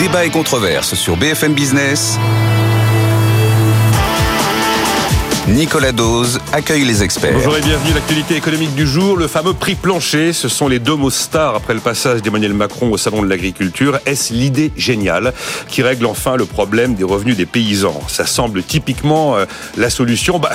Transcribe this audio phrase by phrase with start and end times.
[0.00, 2.18] Débat et controverse sur BFM Business.
[5.46, 7.34] Nicolas Dose accueille les experts.
[7.34, 7.92] Bonjour et bienvenue.
[7.92, 10.32] L'actualité économique du jour, le fameux prix plancher.
[10.32, 13.98] Ce sont les deux mots stars après le passage d'Emmanuel Macron au Salon de l'Agriculture.
[14.06, 15.34] Est-ce l'idée géniale
[15.68, 18.00] qui règle enfin le problème des revenus des paysans?
[18.08, 19.44] Ça semble typiquement euh,
[19.76, 20.38] la solution.
[20.38, 20.52] Bah,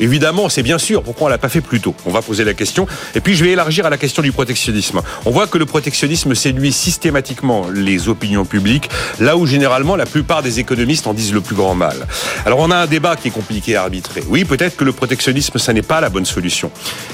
[0.00, 1.02] Évidemment, c'est bien sûr.
[1.02, 2.86] Pourquoi on l'a pas fait plus tôt On va poser la question.
[3.14, 5.02] Et puis, je vais élargir à la question du protectionnisme.
[5.26, 8.88] On voit que le protectionnisme séduit systématiquement les opinions publiques,
[9.20, 12.06] là où généralement la plupart des économistes en disent le plus grand mal.
[12.46, 14.24] Alors, on a un débat qui est compliqué à arbitrer.
[14.28, 16.70] Oui, peut-être que le protectionnisme, ça n'est pas la bonne solution.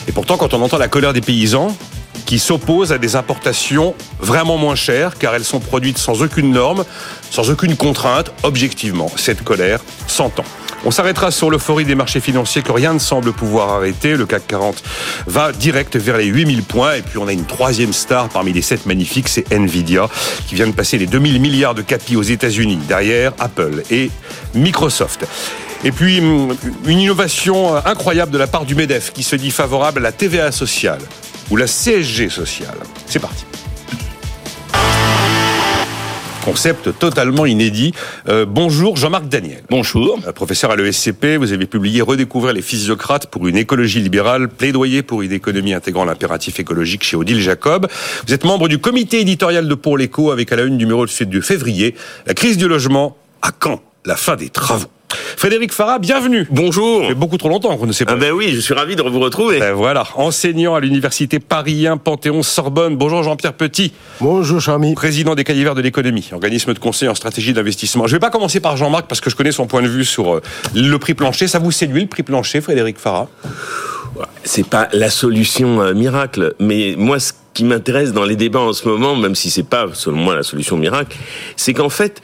[0.06, 1.76] Et pourtant, quand on entend la colère des paysans,
[2.24, 6.84] qui s'opposent à des importations vraiment moins chères car elles sont produites sans aucune norme,
[7.30, 9.10] sans aucune contrainte, objectivement.
[9.16, 10.44] Cette colère s'entend.
[10.84, 14.16] On s'arrêtera sur l'euphorie des marchés financiers que rien ne semble pouvoir arrêter.
[14.16, 14.82] Le CAC 40
[15.26, 16.94] va direct vers les 8000 points.
[16.94, 20.08] Et puis on a une troisième star parmi les sept magnifiques, c'est Nvidia,
[20.46, 24.10] qui vient de passer les 2000 milliards de capis aux États-Unis, derrière Apple et
[24.54, 25.26] Microsoft.
[25.82, 30.02] Et puis, une innovation incroyable de la part du MEDEF qui se dit favorable à
[30.02, 31.00] la TVA sociale
[31.50, 32.78] ou la CSG sociale.
[33.06, 33.44] C'est parti.
[36.46, 37.92] Concept totalement inédit.
[38.28, 39.64] Euh, bonjour Jean-Marc Daniel.
[39.68, 40.16] Bonjour.
[40.28, 45.02] Euh, professeur à l'ESCP, vous avez publié Redécouvrir les physiocrates pour une écologie libérale, plaidoyer
[45.02, 47.88] pour une économie intégrant l'impératif écologique chez Odile Jacob.
[48.28, 51.40] Vous êtes membre du comité éditorial de Pour l'écho avec à la une numéro de
[51.40, 54.86] février, la crise du logement, à quand la fin des travaux
[55.36, 56.46] Frédéric Farah, bienvenue.
[56.50, 57.02] Bonjour.
[57.02, 58.12] Ça fait beaucoup trop longtemps qu'on ne sait pas.
[58.12, 59.58] Ah ben oui, je suis ravi de vous retrouver.
[59.58, 62.96] Ben voilà, enseignant à l'université Paris 1 Panthéon Sorbonne.
[62.96, 63.92] Bonjour Jean-Pierre Petit.
[64.20, 64.94] Bonjour Charmy.
[64.94, 68.06] Président des Calivers de l'économie, organisme de conseil en stratégie d'investissement.
[68.06, 70.04] Je ne vais pas commencer par Jean-Marc parce que je connais son point de vue
[70.04, 70.42] sur euh,
[70.74, 71.46] le prix plancher.
[71.48, 73.28] Ça vous séduit le prix plancher, Frédéric Farah?
[74.44, 78.72] C'est pas la solution euh, miracle, mais moi ce qui m'intéresse dans les débats en
[78.72, 81.16] ce moment, même si c'est pas selon moi la solution miracle,
[81.56, 82.22] c'est qu'en fait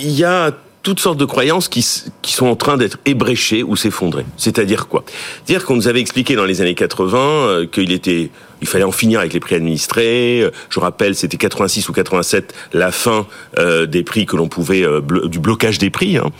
[0.00, 0.52] il y a
[0.86, 1.84] toutes sortes de croyances qui,
[2.22, 4.24] qui sont en train d'être ébréchées ou s'effondrer.
[4.36, 5.02] C'est-à-dire quoi?
[5.44, 8.30] C'est-à-dire qu'on nous avait expliqué dans les années 80 euh, qu'il était
[8.62, 10.42] il fallait en finir avec les prix administrés.
[10.42, 13.26] Euh, je rappelle, c'était 86 ou 87 la fin
[13.58, 14.84] euh, des prix que l'on pouvait
[15.24, 16.18] du blocage des prix.
[16.18, 16.30] Hein.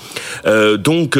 [0.76, 1.19] donc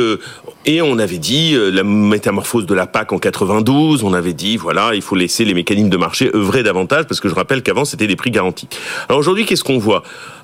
[0.67, 4.95] et on avait dit la métamorphose de la PAC en 92, on avait dit voilà,
[4.95, 8.07] il faut laisser les mécanismes de marché œuvrer davantage parce que je rappelle qu'avant c'était
[8.07, 8.69] des prix garantis.
[9.09, 10.03] Alors aujourd'hui, qu'est-ce qu'on voit?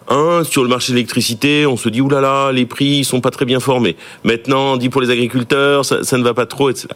[0.09, 3.45] Un, sur le marché de l'électricité, on se dit oulala, les prix sont pas très
[3.45, 3.97] bien formés.
[4.25, 6.89] Maintenant, on dit pour les agriculteurs, ça, ne va pas trop, etc.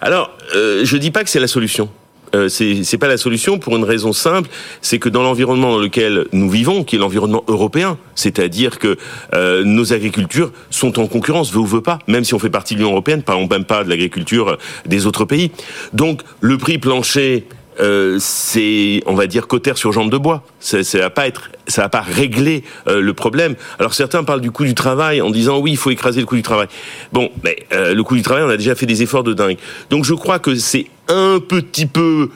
[0.00, 1.88] Alors, euh, je dis pas que c'est la solution.
[2.34, 4.48] Euh, c'est pas la solution pour une raison simple,
[4.80, 8.96] c'est que dans l'environnement dans lequel nous vivons, qui est l'environnement européen, c'est-à-dire que
[9.34, 12.74] euh, nos agricultures sont en concurrence, veut ou veut pas, même si on fait partie
[12.74, 15.50] de l'Union européenne, parlons même pas de l'agriculture des autres pays.
[15.92, 17.46] Donc le prix plancher
[17.80, 20.42] euh, c'est, on va dire, cotère sur jambe de bois.
[20.58, 23.54] Ça, ça va pas être, ça va pas régler euh, le problème.
[23.78, 26.36] Alors certains parlent du coût du travail en disant oui, il faut écraser le coût
[26.36, 26.66] du travail.
[27.12, 29.58] Bon, mais euh, le coût du travail, on a déjà fait des efforts de dingue.
[29.90, 32.30] Donc je crois que c'est un petit peu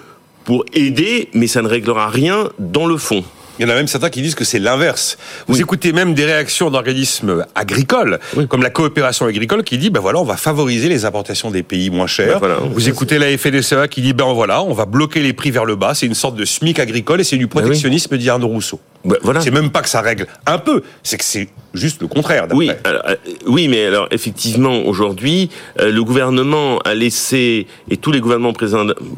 [0.44, 3.24] pour aider, mais ça ne réglera rien dans le fond.
[3.62, 5.16] Il y en a même certains qui disent que c'est l'inverse.
[5.46, 8.18] Vous écoutez même des réactions d'organismes agricoles,
[8.48, 11.88] comme la coopération agricole, qui dit ben voilà, on va favoriser les importations des pays
[11.88, 12.40] moins chers.
[12.40, 15.64] Ben Vous écoutez la FNSEA qui dit ben voilà, on va bloquer les prix vers
[15.64, 15.94] le bas.
[15.94, 18.80] C'est une sorte de SMIC agricole et c'est du ben protectionnisme, dit Arnaud Rousseau.
[19.04, 19.40] Ben voilà.
[19.40, 22.46] C'est même pas que ça règle un peu, c'est que c'est juste le contraire.
[22.52, 25.50] Oui, euh, oui, mais alors effectivement aujourd'hui,
[25.80, 28.52] euh, le gouvernement a laissé et tous les gouvernements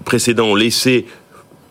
[0.05, 1.07] précédents ont laissé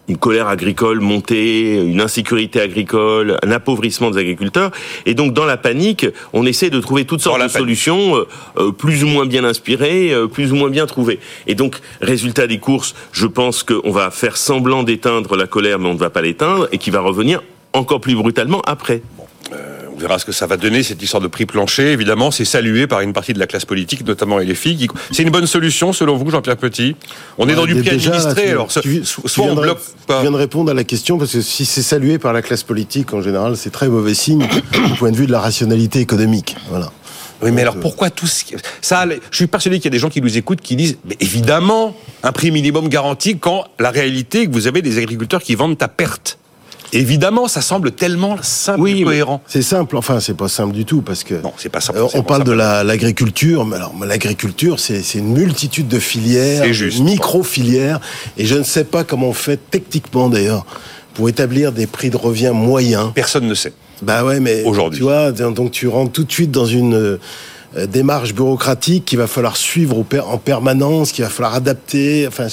[0.09, 4.71] une colère agricole montée, une insécurité agricole, un appauvrissement des agriculteurs.
[5.05, 8.27] Et donc, dans la panique, on essaie de trouver toutes sortes de solutions, euh,
[8.57, 11.19] euh, plus ou moins bien inspirées, euh, plus ou moins bien trouvées.
[11.47, 15.87] Et donc, résultat des courses, je pense qu'on va faire semblant d'éteindre la colère, mais
[15.87, 19.01] on ne va pas l'éteindre, et qui va revenir encore plus brutalement après
[20.03, 21.91] verra ce que ça va donner, cette histoire de prix plancher.
[21.91, 24.87] Évidemment, c'est salué par une partie de la classe politique, notamment les filles.
[25.11, 26.95] C'est une bonne solution, selon vous, Jean-Pierre Petit?
[27.37, 30.17] On est dans du prix administré, alors soit on bloque pas.
[30.17, 32.63] Je viens de répondre à la question, parce que si c'est salué par la classe
[32.63, 36.55] politique, en général, c'est très mauvais signe du point de vue de la rationalité économique.
[36.69, 36.91] Voilà.
[37.41, 40.09] Oui, mais alors euh, pourquoi tout ça Je suis persuadé qu'il y a des gens
[40.09, 44.47] qui nous écoutent qui disent mais évidemment un prix minimum garanti quand la réalité est
[44.47, 46.37] que vous avez des agriculteurs qui vendent à perte.
[46.93, 49.41] Évidemment, ça semble tellement simple et cohérent.
[49.47, 51.33] C'est simple, enfin, c'est pas simple du tout, parce que.
[51.35, 51.99] Non, c'est pas simple.
[51.99, 56.63] Euh, on parle de l'agriculture, mais alors, l'agriculture, c'est une multitude de filières,
[57.01, 57.99] micro-filières,
[58.37, 60.65] et je ne sais pas comment on fait techniquement d'ailleurs
[61.15, 63.11] pour établir des prix de revient moyens.
[63.13, 63.73] Personne ne sait.
[64.01, 64.63] Bah ouais, mais.
[64.63, 64.99] Aujourd'hui.
[64.99, 67.19] Tu vois, donc tu rentres tout de suite dans une euh,
[67.87, 72.27] démarche bureaucratique qu'il va falloir suivre en permanence, qu'il va falloir adapter.
[72.27, 72.47] Enfin,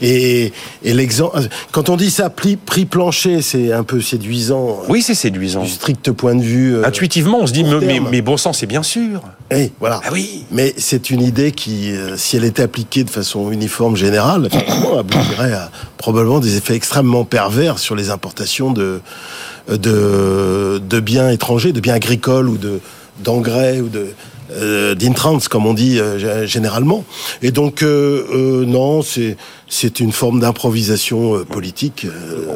[0.00, 1.40] et, et l'exemple.
[1.72, 4.80] Quand on dit ça, prix, prix plancher, c'est un peu séduisant.
[4.88, 5.62] Oui, c'est séduisant.
[5.62, 6.76] Du strict point de vue.
[6.76, 9.22] Euh, Intuitivement, on se dit, mais, mais, bon sang, c'est bien sûr.
[9.52, 10.00] Oui, voilà.
[10.04, 10.44] Ah oui.
[10.50, 14.48] Mais c'est une idée qui, si elle était appliquée de façon uniforme, générale,
[14.98, 19.00] aboutirait à probablement des effets extrêmement pervers sur les importations de
[19.68, 22.80] de, de biens étrangers, de biens agricoles ou de
[23.22, 24.08] d'engrais ou de
[24.56, 27.04] euh, d'intrants, comme on dit euh, généralement.
[27.42, 29.36] Et donc, euh, euh non, c'est
[29.68, 32.06] c'est une forme d'improvisation euh, politique.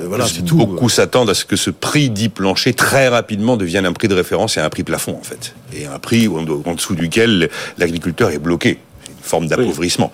[0.07, 0.57] voilà, c'est tout.
[0.57, 4.15] Beaucoup s'attendent à ce que ce prix dit plancher très rapidement devienne un prix de
[4.15, 7.49] référence et un prix plafond en fait, et un prix en dessous duquel
[7.79, 8.79] l'agriculteur est bloqué
[9.27, 10.11] forme d'appauvrissement.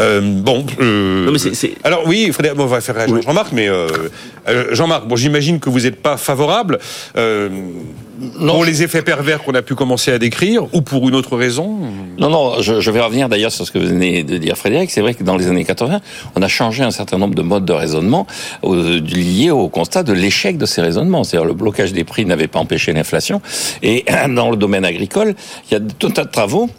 [0.00, 1.36] Euh, bon, euh,
[1.84, 3.86] alors oui, Frédéric, on va faire réagir Jean-Marc, mais euh,
[4.48, 6.78] euh, Jean-Marc, bon, j'imagine que vous n'êtes pas favorable
[8.22, 11.36] euh, pour les effets pervers qu'on a pu commencer à décrire, ou pour une autre
[11.36, 11.78] raison.
[12.18, 14.90] Non, non, je, je vais revenir d'ailleurs sur ce que vous venez de dire, Frédéric.
[14.90, 16.00] C'est vrai que dans les années 80,
[16.36, 18.26] on a changé un certain nombre de modes de raisonnement
[18.62, 21.24] liés au constat de l'échec de ces raisonnements.
[21.24, 23.40] C'est-à-dire le blocage des prix n'avait pas empêché l'inflation.
[23.82, 25.34] Et dans le domaine agricole,
[25.70, 26.70] il y a tout un tas de travaux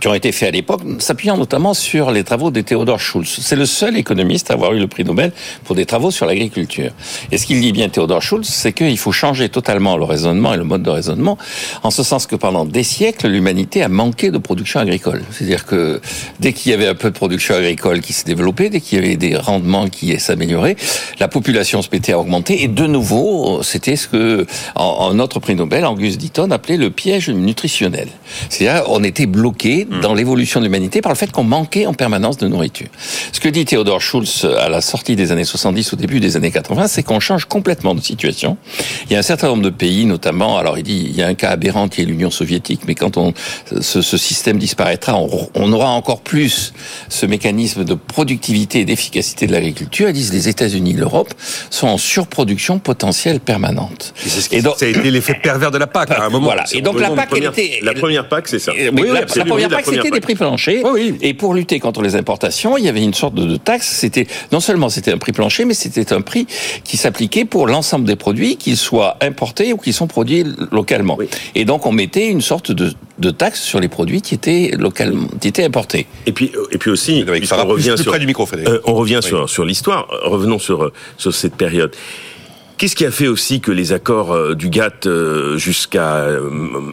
[0.00, 3.38] qui ont été faits à l'époque, s'appuyant notamment sur les travaux de Theodor Schulz.
[3.40, 5.32] C'est le seul économiste à avoir eu le prix Nobel
[5.64, 6.90] pour des travaux sur l'agriculture.
[7.30, 10.56] Et ce qu'il dit bien Theodor Schulz, c'est qu'il faut changer totalement le raisonnement et
[10.56, 11.38] le mode de raisonnement,
[11.82, 15.22] en ce sens que pendant des siècles, l'humanité a manqué de production agricole.
[15.30, 16.00] C'est-à-dire que
[16.40, 19.04] dès qu'il y avait un peu de production agricole qui s'est développée, dès qu'il y
[19.04, 20.76] avait des rendements qui s'amélioraient,
[21.20, 22.62] la population se mettait à augmenter.
[22.62, 27.30] Et de nouveau, c'était ce que, en, notre prix Nobel, Angus Deaton appelait le piège
[27.30, 28.08] nutritionnel.
[28.48, 30.00] C'est-à-dire, on était bloqué Hmm.
[30.00, 32.88] dans l'évolution de l'humanité par le fait qu'on manquait en permanence de nourriture.
[33.32, 36.50] Ce que dit Theodore Schulz à la sortie des années 70, au début des années
[36.50, 38.56] 80, c'est qu'on change complètement de situation.
[39.06, 41.28] Il y a un certain nombre de pays, notamment, alors il dit, il y a
[41.28, 43.32] un cas aberrant qui est l'Union soviétique, mais quand on,
[43.80, 46.72] ce, ce système disparaîtra, on, on, aura encore plus
[47.08, 50.08] ce mécanisme de productivité et d'efficacité de l'agriculture.
[50.08, 51.32] Ils disent les États-Unis, l'Europe
[51.70, 54.14] sont en surproduction potentielle permanente.
[54.50, 56.46] Et, donc, ça a été l'effet pervers de la PAC à un moment.
[56.46, 56.64] Voilà.
[56.72, 58.72] Et donc la PAC, elle était la première PAC, c'est ça.
[58.72, 60.82] Oui, la, la, première c'était des prix planchers.
[61.20, 63.88] Et pour lutter contre les importations, il y avait une sorte de, taxe.
[63.88, 66.46] C'était non seulement c'était un prix plancher, mais c'était un prix
[66.84, 71.18] qui s'appliquait pour l'ensemble des produits, qu'ils soient importés ou qu'ils sont produits localement.
[71.54, 75.28] Et donc on mettait une sorte de, de, taxe sur les produits qui étaient localement,
[75.40, 76.06] qui étaient importés.
[76.26, 79.64] Et puis et puis aussi, on revient sur du micro, euh, on revient sur sur
[79.64, 80.06] l'histoire.
[80.24, 81.92] Revenons sur sur cette période.
[82.78, 86.50] Qu'est-ce qui a fait aussi que les accords euh, du GATT euh, jusqu'à euh,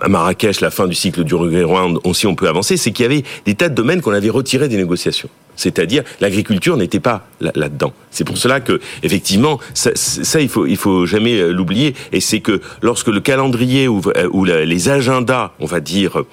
[0.08, 3.24] Marrakech, la fin du cycle du Rwanda, aussi on peut avancer, c'est qu'il y avait
[3.46, 5.28] des tas de domaines qu'on avait retirés des négociations.
[5.58, 7.94] C'est-à-dire l'agriculture n'était pas là-dedans.
[8.12, 12.40] c'est pour cela que effectivement ça, ça, il faut il faut jamais l'oublier et c'est
[12.40, 14.02] que lorsque le calendrier ou,
[14.32, 16.24] ou les agendas, on va dire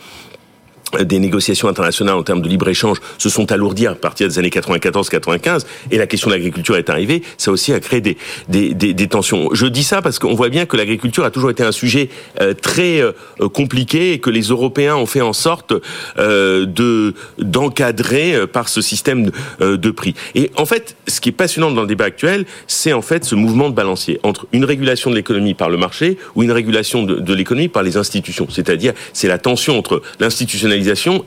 [0.98, 5.64] des négociations internationales en termes de libre-échange se sont alourdies à partir des années 94-95
[5.90, 8.16] et la question de l'agriculture est arrivée, ça aussi a créé des,
[8.48, 9.48] des, des, des tensions.
[9.52, 12.08] Je dis ça parce qu'on voit bien que l'agriculture a toujours été un sujet
[12.40, 13.12] euh, très euh,
[13.52, 15.72] compliqué et que les Européens ont fait en sorte
[16.18, 20.14] euh, de d'encadrer par ce système de, de, prix.
[20.34, 23.34] Et en fait, ce qui est passionnant dans le débat actuel, c'est en fait ce
[23.34, 27.16] mouvement de balancier entre une régulation de l'économie par le marché ou une régulation de,
[27.16, 28.46] de l'économie par les institutions.
[28.50, 30.79] C'est-à-dire, c'est la tension entre l'institutionnalisation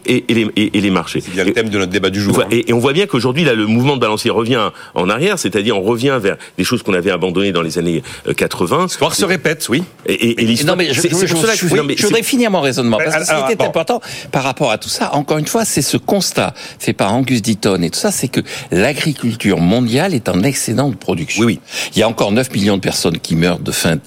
[0.06, 1.22] et, les, et, les, marchés.
[1.22, 2.42] C'est bien le thème de notre débat du jour.
[2.42, 2.48] Hein.
[2.52, 5.82] Et, on voit bien qu'aujourd'hui, là, le mouvement de balancier revient en arrière, c'est-à-dire on
[5.82, 8.04] revient vers des choses qu'on avait abandonnées dans les années
[8.36, 8.76] 80.
[8.76, 9.84] Euh, L'histoire se répète, oui.
[10.06, 10.76] Et, l'histoire.
[10.76, 14.44] Non, mais je, je, voudrais finir mon raisonnement parce que ce qui était important par
[14.44, 17.90] rapport à tout ça, encore une fois, c'est ce constat fait par Angus Deaton et
[17.90, 18.42] tout ça, c'est que
[18.72, 21.46] l'agriculture mondiale est en excédent de production.
[21.46, 21.90] Oui, oui.
[21.96, 23.98] Il y a encore 9 millions de personnes qui meurent de faim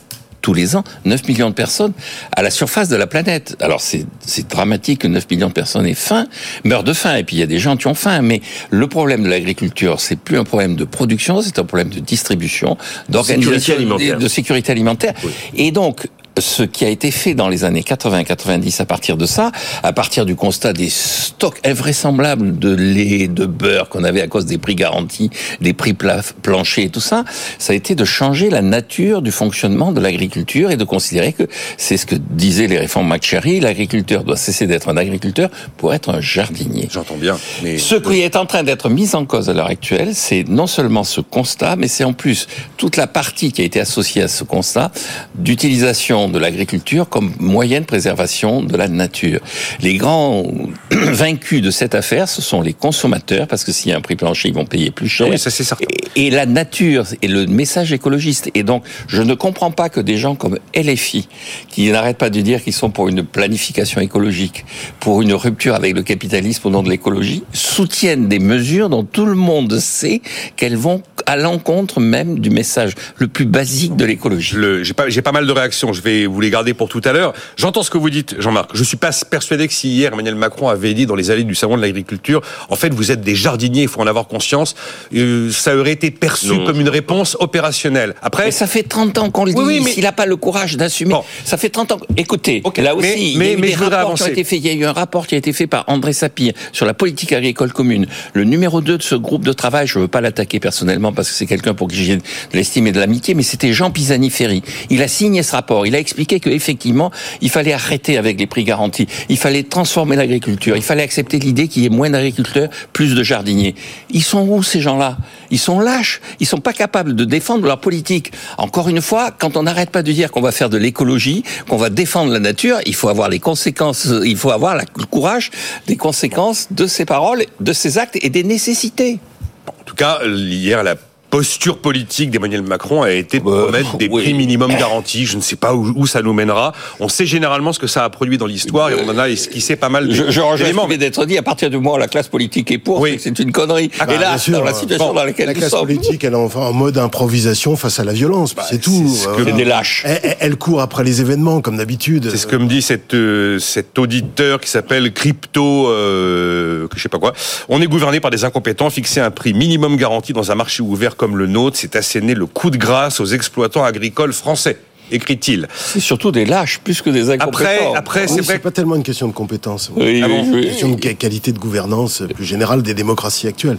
[0.46, 1.92] tous les ans 9 millions de personnes
[2.30, 3.56] à la surface de la planète.
[3.58, 4.06] Alors c'est
[4.48, 6.28] dramatique que 9 millions de personnes aient faim,
[6.62, 8.86] meurent de faim, et puis il y a des gens qui ont faim, mais le
[8.86, 13.74] problème de l'agriculture, c'est plus un problème de production, c'est un problème de distribution, d'organisation,
[13.74, 15.14] de sécurité alimentaire.
[15.56, 16.06] Et donc,
[16.38, 19.52] ce qui a été fait dans les années 80-90 à partir de ça,
[19.82, 24.46] à partir du constat des stocks invraisemblables de lait, de beurre qu'on avait à cause
[24.46, 27.24] des prix garantis, des prix planchers et tout ça,
[27.58, 31.44] ça a été de changer la nature du fonctionnement de l'agriculture et de considérer que
[31.78, 36.10] c'est ce que disaient les réformes McCherry, l'agriculteur doit cesser d'être un agriculteur pour être
[36.10, 36.88] un jardinier.
[36.90, 37.38] J'entends bien.
[37.62, 37.78] Mais...
[37.78, 41.04] Ce qui est en train d'être mis en cause à l'heure actuelle, c'est non seulement
[41.04, 44.44] ce constat, mais c'est en plus toute la partie qui a été associée à ce
[44.44, 44.90] constat
[45.34, 49.40] d'utilisation préservation de l'agriculture comme moyen de préservation de la nature.
[49.80, 50.44] Les grands
[50.90, 54.16] vaincus de cette affaire, ce sont les consommateurs, parce que s'il y a un prix
[54.16, 55.28] plancher, ils vont payer plus cher.
[55.28, 55.84] Oui, ça c'est certain.
[56.14, 58.50] Et, et la nature et le message écologiste.
[58.54, 61.28] Et donc, je ne comprends pas que des gens comme LFI,
[61.68, 64.64] qui n'arrêtent pas de dire qu'ils sont pour une planification écologique,
[65.00, 69.26] pour une rupture avec le capitalisme au nom de l'écologie, soutiennent des mesures dont tout
[69.26, 70.20] le monde sait
[70.56, 74.56] qu'elles vont à l'encontre même du message le plus basique de l'écologie.
[74.82, 75.92] J'ai pas, j'ai pas mal de réactions.
[75.92, 77.34] Je vais vous les garder pour tout à l'heure.
[77.56, 78.70] J'entends ce que vous dites, Jean-Marc.
[78.74, 81.54] Je suis pas persuadé que si hier Emmanuel Macron avait dit dans les allées du
[81.54, 84.74] salon de l'agriculture, en fait, vous êtes des jardiniers, il faut en avoir conscience.
[85.14, 86.64] euh, ça aurait été perçu Non.
[86.64, 88.14] comme une réponse opérationnelle.
[88.22, 89.58] Après, Mais ça fait 30 ans qu'on le dit.
[89.58, 91.24] Oui, oui, mais- S'il n'a pas le courage d'assumer, Bon.
[91.44, 91.98] ça fait 30 ans.
[92.16, 93.06] Écoutez, là aussi,
[93.36, 94.30] mais- il y a mais- je voudrais rapports qui ont avancer.
[94.32, 94.58] été faits.
[94.60, 96.94] Il y a eu un rapport qui a été fait par André Sapir sur la
[96.94, 98.06] politique agricole commune.
[98.34, 101.34] Le numéro 2 de ce groupe de travail, je veux pas l'attaquer personnellement parce que
[101.34, 104.62] c'est quelqu'un pour qui j'ai de l'estime et de l'amitié, mais c'était Jean Pisani-Ferry.
[104.90, 105.86] Il a signé ce rapport.
[105.86, 107.10] Il a expliqué que effectivement,
[107.40, 109.08] il fallait arrêter avec les prix garantis.
[109.28, 110.76] Il fallait transformer l'agriculture.
[110.76, 113.74] Il fallait accepter l'idée qu'il y ait moins d'agriculteurs, plus de jardiniers.
[114.10, 115.18] Ils sont où ces gens-là?
[115.50, 116.20] Ils sont lâches.
[116.38, 118.32] Ils sont pas capables de défendre leur politique.
[118.56, 121.76] Encore une fois, quand on n'arrête pas de dire qu'on va faire de l'écologie, qu'on
[121.76, 125.50] va défendre la nature, il faut avoir les conséquences, il faut avoir le courage
[125.88, 129.18] des conséquences de ces paroles, de ces actes et des nécessités.
[129.66, 130.94] en tout cas, hier, la
[131.30, 134.22] posture politique d'Emmanuel Macron a été de Bah, promettre des oui.
[134.22, 135.26] prix minimum garantis.
[135.26, 136.72] Je ne sais pas où, où ça nous mènera.
[137.00, 139.76] On sait généralement ce que ça a produit dans l'histoire et on en a esquissé
[139.76, 140.82] pas mal Je, je rejoins ce d'éléments.
[140.84, 141.36] qui vient d'être dit.
[141.38, 143.18] À partir du moment où la classe politique est pour, Oui.
[143.20, 143.90] c'est une connerie.
[143.98, 144.58] Ah, et bah, là, sûr.
[144.58, 146.72] dans la situation Bon, dans laquelle La nous classe sommes, politique, elle est en, en
[146.72, 148.54] mode improvisation face à la violence.
[148.54, 148.90] puis c'est tout.
[149.08, 150.04] c'est ce Euh, des lâches.
[150.40, 152.28] elle, court après les événements, comme d'habitude.
[152.30, 157.02] C'est ce que me dit cet, euh, cet auditeur qui s'appelle Crypto, euh, que je
[157.02, 157.32] sais pas quoi.
[157.68, 158.90] On est gouverné par des incompétents.
[158.90, 162.46] Fixer un prix minimum garanti dans un marché ouvert comme le nôtre, c'est asséner le
[162.46, 164.76] coup de grâce aux exploitants agricoles français,
[165.10, 165.66] écrit-il.
[165.74, 167.48] c'est surtout des lâches plus que des incompétents.
[167.48, 168.58] Après, après, Oui, c'est vrai.
[168.58, 169.90] pas tellement une question de compétence.
[169.96, 170.62] Oui, Ah bon oui, C'est oui.
[170.62, 173.78] une question de qua- qualité de gouvernance plus générale des démocraties actuelles.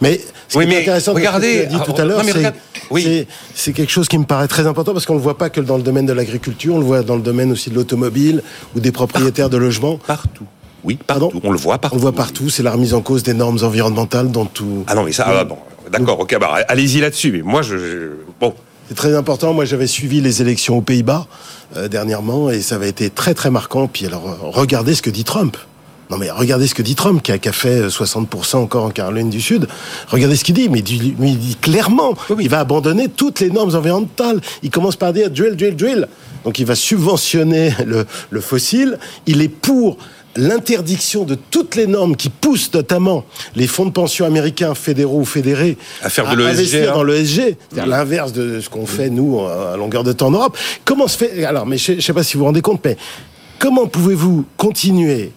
[0.00, 1.94] Mais ce Oui, qui est mais intéressant, dans ce que regardez, tu as dit tout
[1.96, 2.22] ah, à l'heure,
[3.54, 5.76] c'est quelque chose qui me paraît très important parce qu'on le voit pas que dans
[5.76, 8.42] le domaine de l'agriculture, on le voit dans le domaine aussi de l'automobile
[8.76, 9.98] ou des propriétaires de logements.
[10.06, 10.44] Partout.
[10.84, 11.30] Oui, Pardon?
[11.42, 11.96] On le voit On partout.
[11.96, 14.84] le voit partout, c'est la remise en cause des normes environnementales dans tout.
[14.86, 15.56] Ah non, mais ça, ah, bon,
[15.98, 17.32] d'accord, ok, bah, allez-y là-dessus.
[17.32, 18.10] Mais moi, je, je-
[18.40, 18.54] bon,
[18.88, 19.52] C'est très important.
[19.54, 21.26] Moi, j'avais suivi les élections aux Pays-Bas
[21.76, 23.86] euh, dernièrement et ça avait été très très marquant.
[23.88, 25.56] Puis alors, euh, regardez ce que dit Trump.
[26.10, 28.90] Non mais regardez ce que dit Trump, qui a, qui a fait 60% encore en
[28.90, 29.66] Caroline du Sud.
[30.08, 33.40] Regardez ce qu'il dit, mais il dit, mais il dit clairement, il va abandonner toutes
[33.40, 34.42] les normes environnementales.
[34.62, 36.08] Il commence par dire drill, drill, drill.
[36.44, 38.98] Donc il va subventionner le, le fossile.
[39.26, 39.96] Il est pour
[40.36, 43.24] l'interdiction de toutes les normes qui poussent notamment
[43.54, 46.94] les fonds de pension américains fédéraux ou fédérés À faire de l'ESG, investir hein.
[46.94, 50.56] dans l'ESG, c'est-à-dire l'inverse de ce qu'on fait nous à longueur de temps en Europe.
[50.84, 52.96] Comment se fait Alors, mais je ne sais pas si vous vous rendez compte, mais
[53.58, 55.32] comment pouvez-vous continuer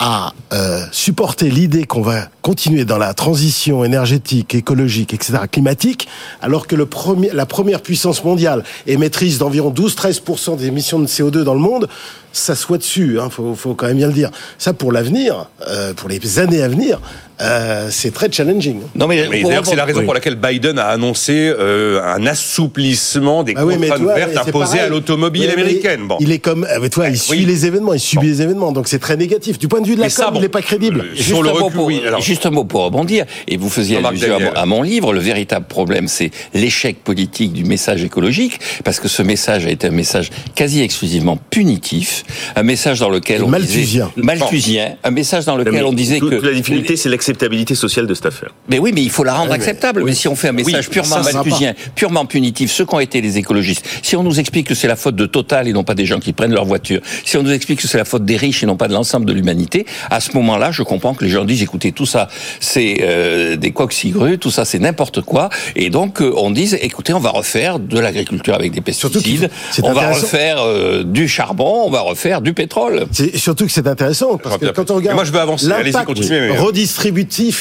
[0.00, 6.08] à euh, supporter l'idée qu'on va continuer dans la transition énergétique, écologique, etc., climatique,
[6.40, 11.42] alors que le premier, la première puissance mondiale émettrice d'environ 12-13% des émissions de CO2
[11.42, 11.86] dans le monde,
[12.32, 14.30] ça soit dessus, hein, faut, faut quand même bien le dire.
[14.56, 16.98] Ça, pour l'avenir, euh, pour les années à venir,
[17.42, 18.80] euh, c'est très challenging.
[18.94, 20.04] Non, mais, d'ailleurs, c'est la raison oui.
[20.04, 24.88] pour laquelle Biden a annoncé euh, un assouplissement des Ah oui, contraintes vertes imposées à
[24.88, 26.06] l'automobile Oui, américaine.
[26.06, 26.16] Bon.
[26.20, 27.44] Il est comme, ah, mais toi, il suit oui.
[27.44, 28.32] les événements, il subit Bon.
[28.32, 29.58] les événements, donc c'est très négatif.
[29.58, 31.00] Du point de vue de la Mais ça, com, bon, il n'est pas crédible.
[31.00, 32.02] euh, Juste Sur le un mot recul, pour- oui.
[32.06, 33.24] Alors, juste un mot pour rebondir.
[33.48, 35.12] Et vous faisiez allusion à à mon livre.
[35.12, 39.86] Le véritable problème, c'est l'échec politique du message écologique, parce que ce message a été
[39.86, 42.24] un message quasi exclusivement punitif,
[42.56, 44.10] un message dans lequel on malthusien.
[44.14, 47.74] disait malthusien, un message dans lequel Mais on disait toute que la difficulté, c'est l'acceptabilité
[47.74, 48.50] sociale de cette affaire.
[48.68, 50.04] Mais oui, mais il faut la rendre acceptable.
[50.04, 53.38] Mais si on fait un message Oui, purement malthusien, purement punitif, ceux qu'ont été les
[53.38, 56.06] écologistes, si on nous explique que c'est la faute de Total et non pas des
[56.06, 58.62] gens qui prennent leur voiture, si on nous explique que c'est la faute des riches
[58.62, 61.44] et non pas de l'ensemble de l'humanité, à ce moment-là, je comprends que les gens
[61.44, 63.94] disent, écoutez, tout ça, c'est euh, des coqs
[64.40, 65.50] tout ça, c'est n'importe quoi.
[65.76, 69.86] Et donc, euh, on dise, écoutez, on va refaire de l'agriculture avec des pesticides, faut-
[69.86, 73.06] on va refaire euh, du charbon, on va refaire du pétrole.
[73.12, 75.70] C'est surtout que c'est intéressant parce que quand on Mais regarde moi, je veux avancer.
[75.70, 76.56] Allez-y, continuez, mais-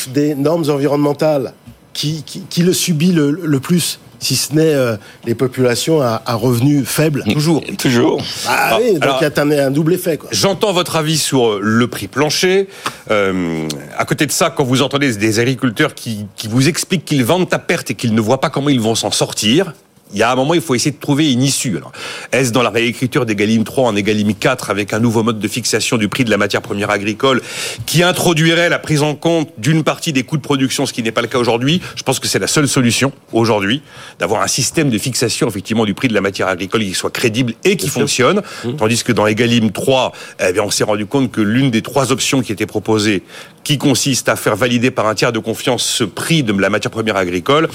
[0.10, 1.54] des normes environnementales,
[1.94, 6.22] qui, qui, qui le subit le, le plus, si ce n'est euh, les populations à,
[6.26, 7.24] à revenus faibles.
[7.34, 7.62] Toujours.
[7.78, 8.22] Toujours.
[8.48, 10.18] Ah, Ah, oui, donc alors- il y a un, un double effet.
[10.18, 10.30] Quoi.
[10.32, 12.68] J'entends votre avis sur euh, le prix plancher.
[13.12, 17.26] Euh, à côté de ça, quand vous entendez des agriculteurs qui, qui vous expliquent qu'ils
[17.26, 19.74] vendent à perte et qu'ils ne voient pas comment ils vont s'en sortir,
[20.12, 21.78] il y a un moment, il faut essayer de trouver une issue.
[21.78, 21.92] Alors,
[22.32, 25.98] est-ce dans la réécriture d'Egalim 3 en Egalim 4 avec un nouveau mode de fixation
[25.98, 27.42] du prix de la matière première agricole
[27.86, 31.12] qui introduirait la prise en compte d'une partie des coûts de production, ce qui n'est
[31.12, 31.82] pas le cas aujourd'hui?
[31.96, 33.82] Je pense que c'est la seule solution aujourd'hui
[34.20, 37.54] d'avoir un système de fixation effectivement du prix de la matière agricole qui soit crédible
[37.64, 38.42] et qui fonctionne.
[38.64, 38.76] Mmh.
[38.78, 42.12] Tandis que dans Egalim 3, eh bien, on s'est rendu compte que l'une des trois
[42.12, 43.24] options qui étaient proposées
[43.64, 46.92] qui consiste à faire valider par un tiers de confiance ce prix de la matière
[46.92, 47.68] première agricole,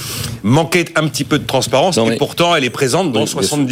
[0.42, 3.66] manquait un petit peu de transparence, et pourtant elle est présente dans 70%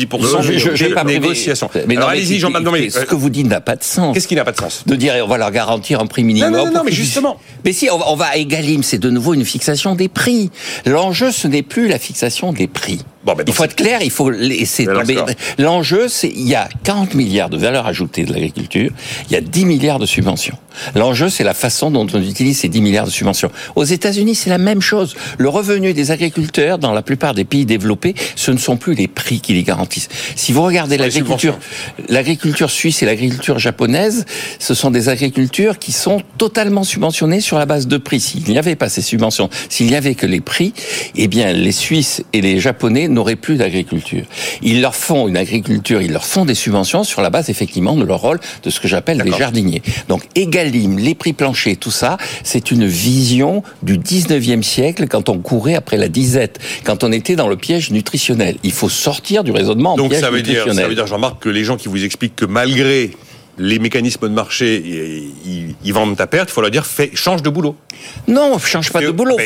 [1.04, 1.70] des négociations.
[1.86, 2.62] Mais Alors allez-y, Jean-Marc.
[2.90, 4.14] Ce que vous dites n'a pas de sens.
[4.14, 6.52] Qu'est-ce qui n'a pas de sens De dire on va leur garantir un prix minimum.
[6.52, 7.38] Non, non, non, mais justement.
[7.64, 10.50] Mais si, on va à Egalim, c'est de nouveau une fixation des prix.
[10.86, 13.00] L'enjeu, ce n'est plus la fixation des prix.
[13.24, 15.16] Bon, ben il faut être clair, il faut laisser tomber.
[15.58, 18.90] L'enjeu, c'est il y a 40 milliards de valeur ajoutée de l'agriculture,
[19.28, 20.58] il y a 10 milliards de subventions.
[20.94, 23.50] L'enjeu, c'est la façon dont on utilise ces 10 milliards de subventions.
[23.76, 25.14] Aux États-Unis, c'est la même chose.
[25.38, 29.08] Le revenu des agriculteurs, dans la plupart des pays développés, ce ne sont plus les
[29.08, 30.08] prix qui les garantissent.
[30.34, 31.58] Si vous regardez l'agriculture,
[32.08, 34.24] l'agriculture suisse et l'agriculture japonaise,
[34.58, 38.20] ce sont des agricultures qui sont totalement subventionnées sur la base de prix.
[38.20, 40.72] S'il n'y avait pas ces subventions, s'il n'y avait que les prix,
[41.16, 44.24] eh bien, les Suisses et les Japonais n'auraient plus d'agriculture.
[44.62, 48.04] Ils leur font une agriculture, ils leur font des subventions sur la base effectivement de
[48.04, 49.82] leur rôle de ce que j'appelle les jardiniers.
[50.08, 55.38] Donc Egalim, les prix planchers, tout ça, c'est une vision du 19e siècle quand on
[55.38, 58.56] courait après la disette, quand on était dans le piège nutritionnel.
[58.62, 61.48] Il faut sortir du raisonnement Donc piège ça veut dire, ça veut dire Jean-Marc que
[61.48, 63.10] les gens qui vous expliquent que malgré
[63.58, 64.82] les mécanismes de marché,
[65.84, 67.76] ils, vendent ta perte, il faut leur dire, fais, change de boulot.
[68.26, 69.36] Non, change pas de boulot.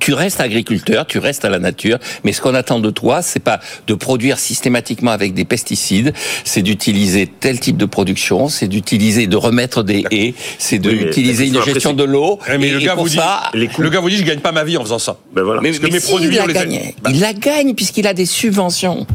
[0.00, 3.40] tu restes agriculteur, tu restes à la nature, mais ce qu'on attend de toi, c'est
[3.40, 6.14] pas de produire systématiquement avec des pesticides,
[6.44, 11.62] c'est d'utiliser tel type de production, c'est d'utiliser, de remettre des haies, c'est d'utiliser une
[11.62, 12.38] gestion de l'eau.
[12.58, 13.18] mais le, gars vous dit,
[13.54, 15.18] le gars vous dit, je gagne pas ma vie en faisant ça.
[15.34, 15.60] Ben voilà.
[15.60, 16.92] Mais, mes produits, il, la gagne.
[17.10, 19.06] il la gagne puisqu'il a des subventions.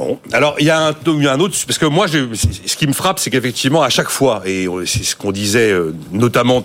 [0.00, 0.18] Bon.
[0.32, 3.28] Alors il y, a un, un autre parce que moi ce qui me frappe c'est
[3.28, 6.64] qu'effectivement à chaque fois et c'est ce qu'on disait euh, notamment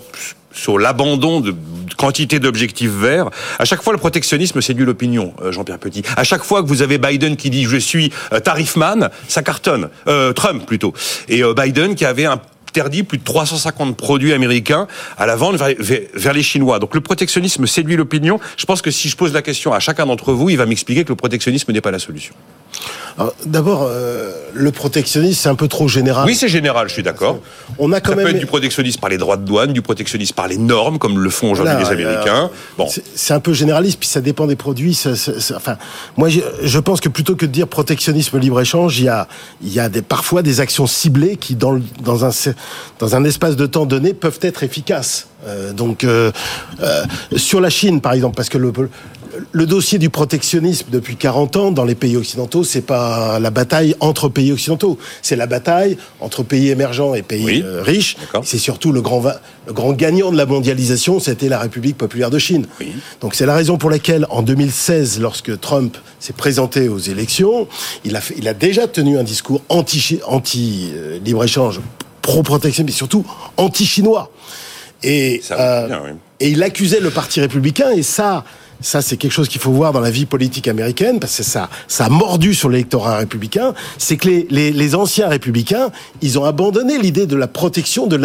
[0.53, 1.53] sur l'abandon de
[1.97, 3.29] quantité d'objectifs verts.
[3.59, 6.01] À chaque fois, le protectionnisme séduit l'opinion, euh, Jean-Pierre Petit.
[6.15, 9.89] À chaque fois que vous avez Biden qui dit je suis euh, tarifman, ça cartonne.
[10.07, 10.93] Euh, Trump plutôt.
[11.27, 14.87] Et Biden qui avait interdit plus de 350 produits américains
[15.17, 16.79] à la vente vers les Chinois.
[16.79, 18.39] Donc le protectionnisme séduit l'opinion.
[18.55, 21.03] Je pense que si je pose la question à chacun d'entre vous, il va m'expliquer
[21.03, 22.33] que le protectionnisme n'est pas la solution.
[23.45, 26.25] D'abord, euh, le protectionnisme, c'est un peu trop général.
[26.25, 27.39] Oui, c'est général, je suis d'accord.
[27.79, 28.25] On a quand Ça même...
[28.25, 31.19] peut être du protectionnisme par les droits de douane, du protectionnisme par les normes, comme
[31.19, 32.49] le font aujourd'hui les Américains.
[32.77, 32.87] bon.
[33.15, 34.99] C'est un peu généraliste, puis ça dépend des produits.
[35.55, 35.77] enfin,
[36.17, 39.27] moi, je, pense que plutôt que de dire protectionnisme libre-échange, il y a,
[39.61, 42.31] il y a des, parfois des actions ciblées qui, dans, dans, un,
[42.99, 45.27] dans un espace de temps donné, peuvent être efficaces.
[45.47, 46.31] Euh, donc, euh,
[47.37, 48.73] sur la Chine, par exemple, parce que le,
[49.51, 53.95] le dossier du protectionnisme depuis 40 ans dans les pays occidentaux, c'est pas la bataille
[53.99, 58.17] entre pays occidentaux, c'est la bataille entre pays émergents et pays euh, riches.
[58.43, 59.23] C'est surtout le grand,
[59.67, 62.67] le grand gagnant de la mondialisation, c'était la République populaire de Chine.
[63.21, 67.67] Donc c'est la raison pour laquelle en 2016, lorsque Trump s'est présenté aux élections,
[68.03, 71.81] il a, fait, il a déjà tenu un discours anti, anti euh, libre échange,
[72.21, 73.25] pro protection, mais surtout
[73.57, 74.31] anti chinois.
[75.03, 78.43] Et, euh, et il accusait le Parti républicain et ça
[78.81, 81.69] ça c'est quelque chose qu'il faut voir dans la vie politique américaine, parce que ça,
[81.87, 86.45] ça a mordu sur l'électorat républicain, c'est que les, les, les, anciens républicains, ils ont
[86.45, 88.15] abandonné l'idée de la protection de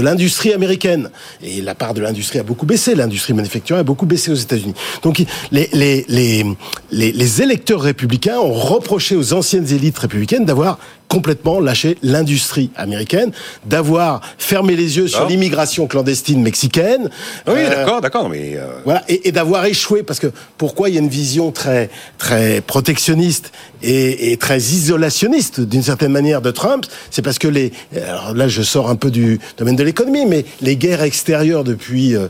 [0.00, 1.10] l'industrie américaine.
[1.42, 4.74] Et la part de l'industrie a beaucoup baissé, l'industrie manufacturière a beaucoup baissé aux États-Unis.
[5.02, 6.44] Donc les, les, les,
[6.90, 10.78] les électeurs républicains ont reproché aux anciennes élites républicaines d'avoir
[11.14, 13.30] complètement lâché l'industrie américaine,
[13.66, 15.28] d'avoir fermé les yeux sur ah.
[15.28, 17.08] l'immigration clandestine mexicaine.
[17.46, 20.26] Oui, euh, d'accord, d'accord, mais euh, voilà, et, et d'avoir échoué parce que
[20.58, 23.52] pourquoi il y a une vision très très protectionniste
[23.84, 28.48] et, et très isolationniste d'une certaine manière de Trump, c'est parce que les alors là
[28.48, 32.28] je sors un peu du domaine de l'économie, mais les guerres extérieures depuis euh,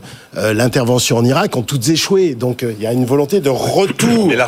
[0.53, 4.27] l'intervention en Irak ont toutes échoué, donc il y a une volonté de retour.
[4.27, 4.47] Mais là,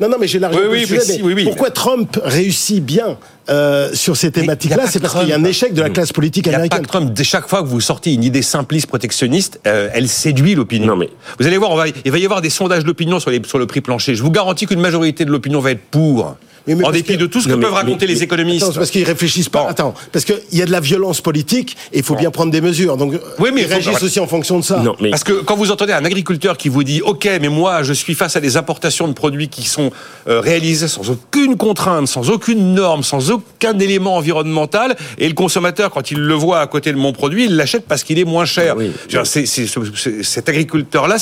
[0.00, 0.86] Non, non, mais j'ai largement oui,
[1.22, 3.16] oui, oui, pourquoi Trump réussit bien
[3.50, 6.48] euh, sur ces thématiques-là, c'est parce qu'il y a un échec de la classe politique
[6.48, 6.80] américaine.
[6.82, 7.22] Il a pas Trump.
[7.22, 10.96] Chaque fois que vous sortez une idée simpliste protectionniste, euh, elle séduit l'opinion.
[10.96, 11.10] Mais...
[11.38, 13.66] Vous allez voir, on va, il va y avoir des sondages d'opinion sur, sur le
[13.66, 14.14] prix plancher.
[14.14, 16.23] Je vous garantis qu'une majorité de l'opinion va être pour
[16.82, 18.64] en dépit de tout ce que peuvent raconter les économistes.
[18.64, 19.68] Attends, parce qu'ils réfléchissent pas.
[19.68, 22.60] Attends, parce qu'il y a de la violence politique et il faut bien prendre des
[22.60, 22.96] mesures.
[22.96, 24.78] Donc, oui, mais ils réagissent aussi en fonction de ça.
[24.80, 25.10] Non, mais...
[25.10, 28.14] Parce que quand vous entendez un agriculteur qui vous dit, ok, mais moi, je suis
[28.14, 29.90] face à des importations de produits qui sont
[30.28, 35.90] euh, réalisés sans aucune contrainte, sans aucune norme, sans aucun élément environnemental, et le consommateur,
[35.90, 38.44] quand il le voit à côté de mon produit, il l'achète parce qu'il est moins
[38.44, 38.76] cher.
[38.76, 38.92] Ah oui,
[40.22, 41.18] cet agriculteur-là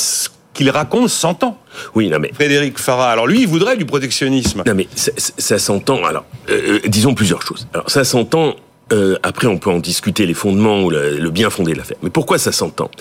[0.53, 1.57] qu'il raconte s'entend.
[1.95, 4.63] Oui, non mais Frédéric Farah, alors lui, il voudrait du protectionnisme.
[4.65, 6.03] Non mais ça, ça- s'entend.
[6.05, 7.67] Alors, euh, euh, disons plusieurs choses.
[7.73, 8.55] Alors ça s'entend.
[8.91, 11.97] euh, après, on peut en discuter les fondements ou le, le bien fondé de l'affaire.
[12.03, 12.91] Mais pourquoi ça s'entend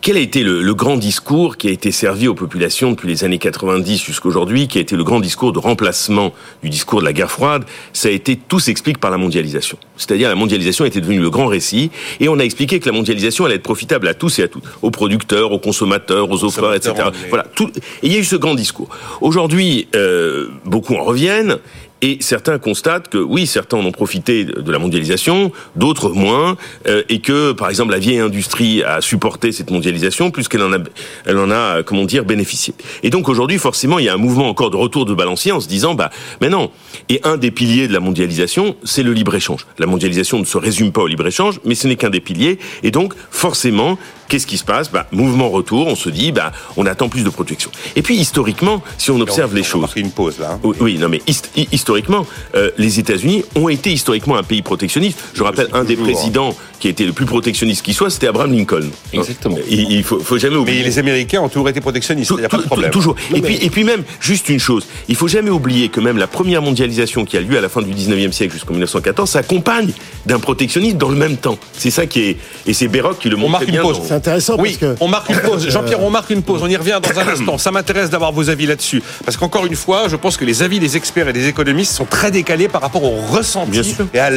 [0.00, 3.24] Quel a été le, le grand discours qui a été servi aux populations depuis les
[3.24, 6.32] années 90 jusqu'aujourd'hui, qui a été le grand discours de remplacement
[6.62, 7.64] du discours de la guerre froide?
[7.92, 9.76] Ça a été tout s'explique par la mondialisation.
[9.96, 13.44] C'est-à-dire la mondialisation était devenue le grand récit, et on a expliqué que la mondialisation
[13.44, 16.94] allait être profitable à tous et à toutes, aux producteurs, aux consommateurs, aux offreurs, etc.
[17.28, 17.70] Voilà, tout.
[18.02, 18.88] Et il y a eu ce grand discours.
[19.20, 21.58] Aujourd'hui, euh, beaucoup en reviennent.
[22.00, 26.56] Et certains constatent que oui, certains en ont profité de la mondialisation, d'autres moins,
[26.86, 30.72] euh, et que par exemple la vieille industrie a supporté cette mondialisation plus qu'elle en
[30.72, 30.78] a,
[31.26, 32.72] elle en a, euh, comment dire, bénéficié.
[33.02, 35.58] Et donc aujourd'hui, forcément, il y a un mouvement encore de retour de balancier en
[35.60, 36.70] se disant, bah, mais non.
[37.08, 39.66] Et un des piliers de la mondialisation, c'est le libre échange.
[39.78, 42.58] La mondialisation ne se résume pas au libre échange, mais ce n'est qu'un des piliers.
[42.84, 44.92] Et donc forcément, qu'est-ce qui se passe?
[44.92, 45.86] Bah, mouvement retour.
[45.88, 47.70] On se dit, bah, on attend plus de protection.
[47.96, 49.80] Et puis historiquement, si on observe les On choses.
[49.80, 50.52] marquer une pause là.
[50.52, 50.60] hein.
[50.62, 54.60] Oui, oui, non, mais hist- hi- historiquement, euh, les États-Unis ont été historiquement un pays
[54.60, 55.18] protectionniste.
[55.32, 56.12] Je rappelle, un des toujours, hein.
[56.12, 58.88] présidents qui a été le plus protectionniste qui soit, c'était Abraham Lincoln.
[59.12, 59.56] Exactement.
[59.68, 60.82] Il, il faut, faut jamais Mais oublier.
[60.84, 62.90] les Américains ont toujours été protectionnistes, il n'y a pas de problème.
[62.90, 63.16] Toujours.
[63.34, 66.26] Et puis, et puis même, juste une chose, il faut jamais oublier que même la
[66.26, 69.90] première mondialisation qui a lieu à la fin du 19e siècle jusqu'en 1914 s'accompagne
[70.26, 71.58] d'un protectionnisme dans le même temps.
[71.72, 72.36] C'est ça qui est,
[72.66, 73.98] et c'est Béroc qui le montre marque très une pause.
[73.98, 75.68] dans- C'est intéressant Oui, parce que on marque une pause.
[75.70, 76.60] Jean-Pierre, on marque une pause.
[76.62, 77.58] On y revient dans un instant.
[77.58, 79.02] Ça m'intéresse d'avoir vos avis là-dessus.
[79.24, 82.04] Parce qu'encore une fois, je pense que les avis des experts et des économistes sont
[82.04, 84.30] très décalés par rapport au ressenti et à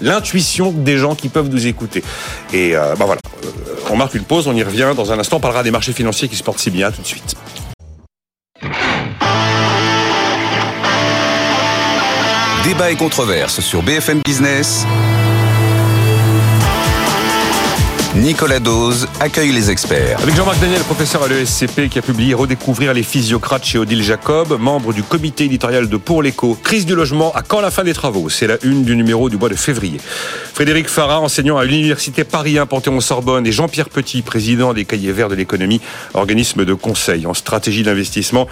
[0.00, 2.02] l'intuition des gens qui peuvent nous écouter.
[2.52, 3.48] Et euh, bah voilà, Euh,
[3.90, 4.48] on marque une pause.
[4.48, 5.36] On y revient dans un instant.
[5.36, 7.34] On parlera des marchés financiers qui se portent si bien tout de suite.
[12.64, 14.84] Débat et controverse sur BFM Business.
[18.16, 20.18] Nicolas Dose accueille les experts.
[20.22, 24.58] Avec Jean-Marc Daniel, professeur à l'ESCP, qui a publié Redécouvrir les physiocrates chez Odile Jacob,
[24.58, 26.56] membre du comité éditorial de Pour l'écho.
[26.62, 29.36] Crise du logement, à quand la fin des travaux C'est la une du numéro du
[29.36, 30.00] mois de février.
[30.54, 35.28] Frédéric Farah, enseignant à l'université Paris 1 Panthéon-Sorbonne, et Jean-Pierre Petit, président des Cahiers Verts
[35.28, 35.82] de l'économie,
[36.14, 38.48] organisme de conseil en stratégie d'investissement.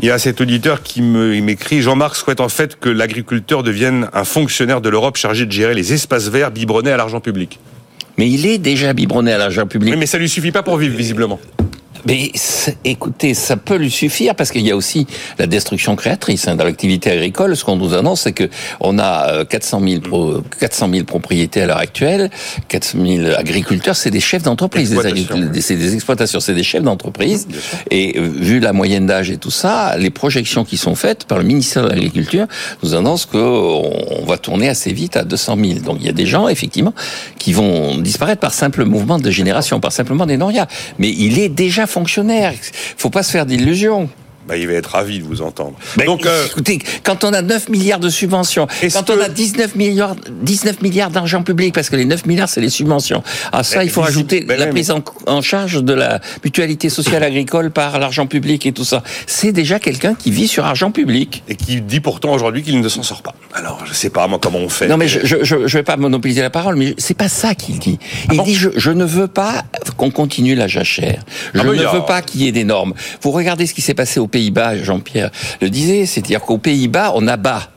[0.00, 4.24] Il y a cet auditeur qui m'écrit Jean-Marc souhaite en fait que l'agriculteur devienne un
[4.24, 7.60] fonctionnaire de l'Europe chargé de gérer les espaces verts biberonnés à l'argent public.
[8.18, 9.92] Mais il est déjà biberonné à l'argent public.
[9.92, 11.38] Oui, mais ça lui suffit pas pour vivre, visiblement.
[12.06, 12.30] Mais
[12.84, 15.06] écoutez, ça peut lui suffire parce qu'il y a aussi
[15.38, 17.56] la destruction créatrice hein, dans l'activité agricole.
[17.56, 18.48] Ce qu'on nous annonce, c'est que
[18.80, 22.30] on a euh, 400 000, pro- 400 000 propriétés à l'heure actuelle,
[22.68, 23.96] 400 000 agriculteurs.
[23.96, 24.90] C'est des chefs d'entreprise,
[25.60, 27.48] c'est des exploitations, c'est des chefs d'entreprise.
[27.90, 31.38] Et euh, vu la moyenne d'âge et tout ça, les projections qui sont faites par
[31.38, 32.46] le ministère de l'Agriculture
[32.82, 35.80] nous annoncent qu'on va tourner assez vite à 200 000.
[35.80, 36.94] Donc il y a des gens effectivement
[37.38, 40.66] qui vont disparaître par simple mouvement de génération, par simplement des norias.
[40.98, 42.52] Mais il est déjà fonctionnaire.
[42.98, 44.10] Faut pas se faire d'illusions.
[44.48, 45.74] Bah, il va être ravi de vous entendre.
[45.96, 49.74] Ben, Donc, euh, écoutez, quand on a 9 milliards de subventions, quand on a 19
[49.74, 53.22] milliards, 19 milliards d'argent public, parce que les 9 milliards, c'est les subventions.
[53.52, 56.88] À ça, Ben, il faut rajouter ben la prise en, en charge de la mutualité
[56.90, 59.02] sociale agricole par l'argent public et tout ça.
[59.26, 61.42] C'est déjà quelqu'un qui vit sur argent public.
[61.48, 63.34] et qui dit pourtant aujourd'hui qu'il ne s'en sort pas.
[63.54, 64.86] Alors, je sais pas moi comment on fait.
[64.86, 67.54] Non mais je, je, je, je vais pas monopoliser la parole, mais c'est pas ça
[67.54, 67.98] qu'il dit.
[68.30, 69.64] Il bon dit je, je ne veux pas
[69.96, 71.22] qu'on continue la jachère.
[71.54, 72.94] Je Ah ben, ne il y a- veux pas qu'il y ait des normes.
[73.22, 75.30] Vous regardez ce qui s'est passé aux Pays-Bas, Jean-Pierre
[75.62, 77.70] le disait, c'est-à-dire qu'aux Pays-Bas on abat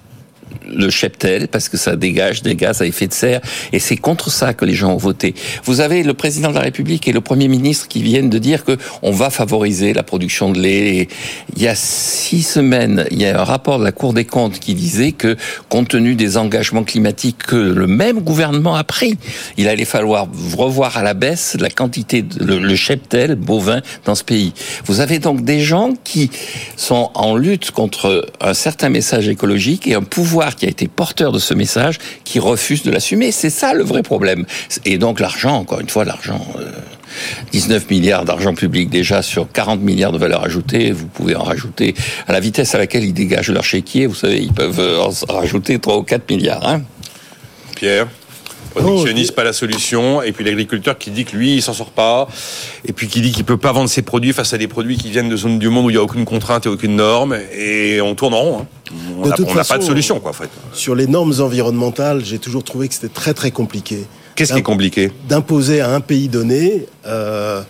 [0.67, 3.41] le cheptel parce que ça dégage des gaz à effet de serre
[3.73, 5.33] et c'est contre ça que les gens ont voté.
[5.63, 8.63] Vous avez le président de la République et le premier ministre qui viennent de dire
[8.65, 11.07] que on va favoriser la production de lait.
[11.55, 14.59] Il y a six semaines, il y a un rapport de la Cour des comptes
[14.59, 15.35] qui disait que
[15.69, 19.17] compte tenu des engagements climatiques que le même gouvernement a pris,
[19.57, 24.15] il allait falloir revoir à la baisse la quantité de le, le cheptel bovin dans
[24.15, 24.53] ce pays.
[24.85, 26.29] Vous avez donc des gens qui
[26.75, 31.31] sont en lutte contre un certain message écologique et un pouvoir qui a été porteur
[31.31, 33.31] de ce message qui refuse de l'assumer.
[33.31, 34.45] C'est ça le vrai problème.
[34.85, 36.45] Et donc l'argent, encore une fois, l'argent.
[36.59, 36.71] euh,
[37.51, 41.95] 19 milliards d'argent public déjà sur 40 milliards de valeur ajoutée, vous pouvez en rajouter
[42.27, 45.33] à la vitesse à laquelle ils dégagent leur chéquier, vous savez, ils peuvent euh, en
[45.33, 46.67] rajouter 3 ou 4 milliards.
[46.67, 46.81] Hein.
[47.75, 48.07] Pierre?
[48.75, 50.21] Protectionniste, pas la solution.
[50.21, 52.27] Et puis l'agriculteur qui dit que lui, il s'en sort pas.
[52.85, 55.09] Et puis qui dit qu'il peut pas vendre ses produits face à des produits qui
[55.09, 57.37] viennent de zones du monde où il n'y a aucune contrainte et aucune norme.
[57.53, 58.59] Et on tourne en rond.
[58.61, 58.67] hein.
[59.21, 60.49] On n'a pas de solution, quoi, en fait.
[60.73, 64.05] sur les normes environnementales, j'ai toujours trouvé que c'était très très compliqué.
[64.35, 65.11] Qu'est-ce qui est compliqué?
[65.27, 67.61] D'imposer à un pays donné, euh,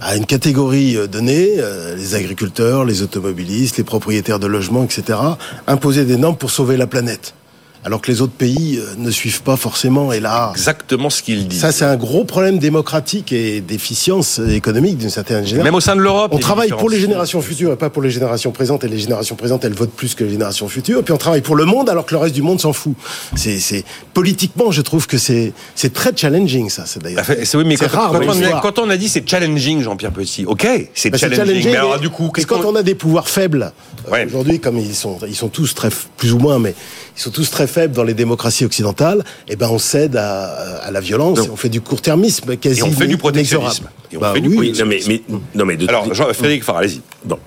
[0.00, 5.18] à une catégorie euh, donnée, euh, les agriculteurs, les automobilistes, les propriétaires de logements, etc.,
[5.66, 7.34] imposer des normes pour sauver la planète.
[7.84, 10.12] Alors que les autres pays euh, ne suivent pas forcément.
[10.12, 11.58] Et là, Exactement ce qu'il dit.
[11.58, 15.64] ça c'est un gros problème démocratique et d'efficience économique d'une certaine génération.
[15.64, 16.30] Même au sein de l'Europe.
[16.34, 18.84] On travaille pour les générations futures et pas pour les générations présentes.
[18.84, 21.02] Et les générations présentes, elles votent plus que les générations futures.
[21.02, 22.94] Puis on travaille pour le monde alors que le reste du monde s'en fout.
[23.36, 26.84] C'est, c'est politiquement, je trouve que c'est c'est très challenging ça.
[26.86, 27.24] C'est d'ailleurs.
[27.24, 29.28] Fait- c'est oui, mais C'est quand, rare quand on a, quand on a dit c'est
[29.28, 32.54] challenging, Jean-Pierre Petit, ok, c'est Bah, challenging, challenging, mais alors du coup, parce qu'est-ce que
[32.54, 33.72] quand on a des pouvoirs faibles,
[34.06, 34.24] euh, Ouais.
[34.26, 36.74] aujourd'hui, comme ils sont, ils sont tous très, plus ou moins, mais
[37.16, 40.44] ils sont tous très faibles dans les démocraties occidentales, et ben on cède à,
[40.82, 43.88] à la violence, et on fait du court-termisme quasi Et on fait du protectionnisme.
[44.10, 45.22] Et on Bah fait du oui, Oui, non mais, mais,
[45.54, 47.00] non, mais de, Alors, Jean- Frédéric Farr, allez-y.
[47.24, 47.38] Bon.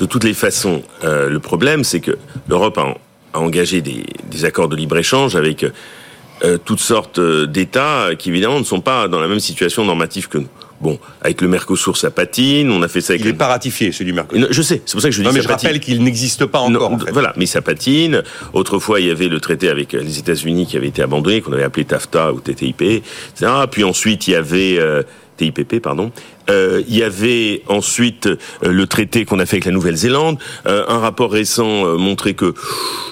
[0.00, 2.16] De toutes les façons, euh, le problème, c'est que
[2.48, 2.94] l'Europe a,
[3.34, 5.64] a engagé des, des accords de libre-échange avec
[6.44, 10.28] euh, toutes sortes euh, d'États qui, évidemment, ne sont pas dans la même situation normative
[10.28, 10.46] que nous.
[10.80, 12.70] Bon, avec le Mercosur, ça patine.
[12.70, 13.38] On a fait ça avec Il n'est le...
[13.38, 14.40] pas ratifié, celui du Mercosur.
[14.42, 15.68] Non, Je sais, c'est pour ça que je dis Non, mais ça je patine.
[15.68, 17.10] rappelle qu'il n'existe pas Non, en fait.
[17.12, 18.22] Voilà, mais ça patine.
[18.54, 21.52] Autrefois, il y avait le traité avec euh, les États-Unis qui avait été abandonné, qu'on
[21.52, 23.52] avait appelé TAFTA ou TTIP, etc.
[23.70, 25.02] Puis ensuite, il y avait euh,
[25.36, 26.12] TIPP, pardon.
[26.50, 30.38] Euh, il y avait ensuite euh, le traité qu'on a fait avec la Nouvelle-Zélande.
[30.66, 32.54] Euh, un rapport récent montrait que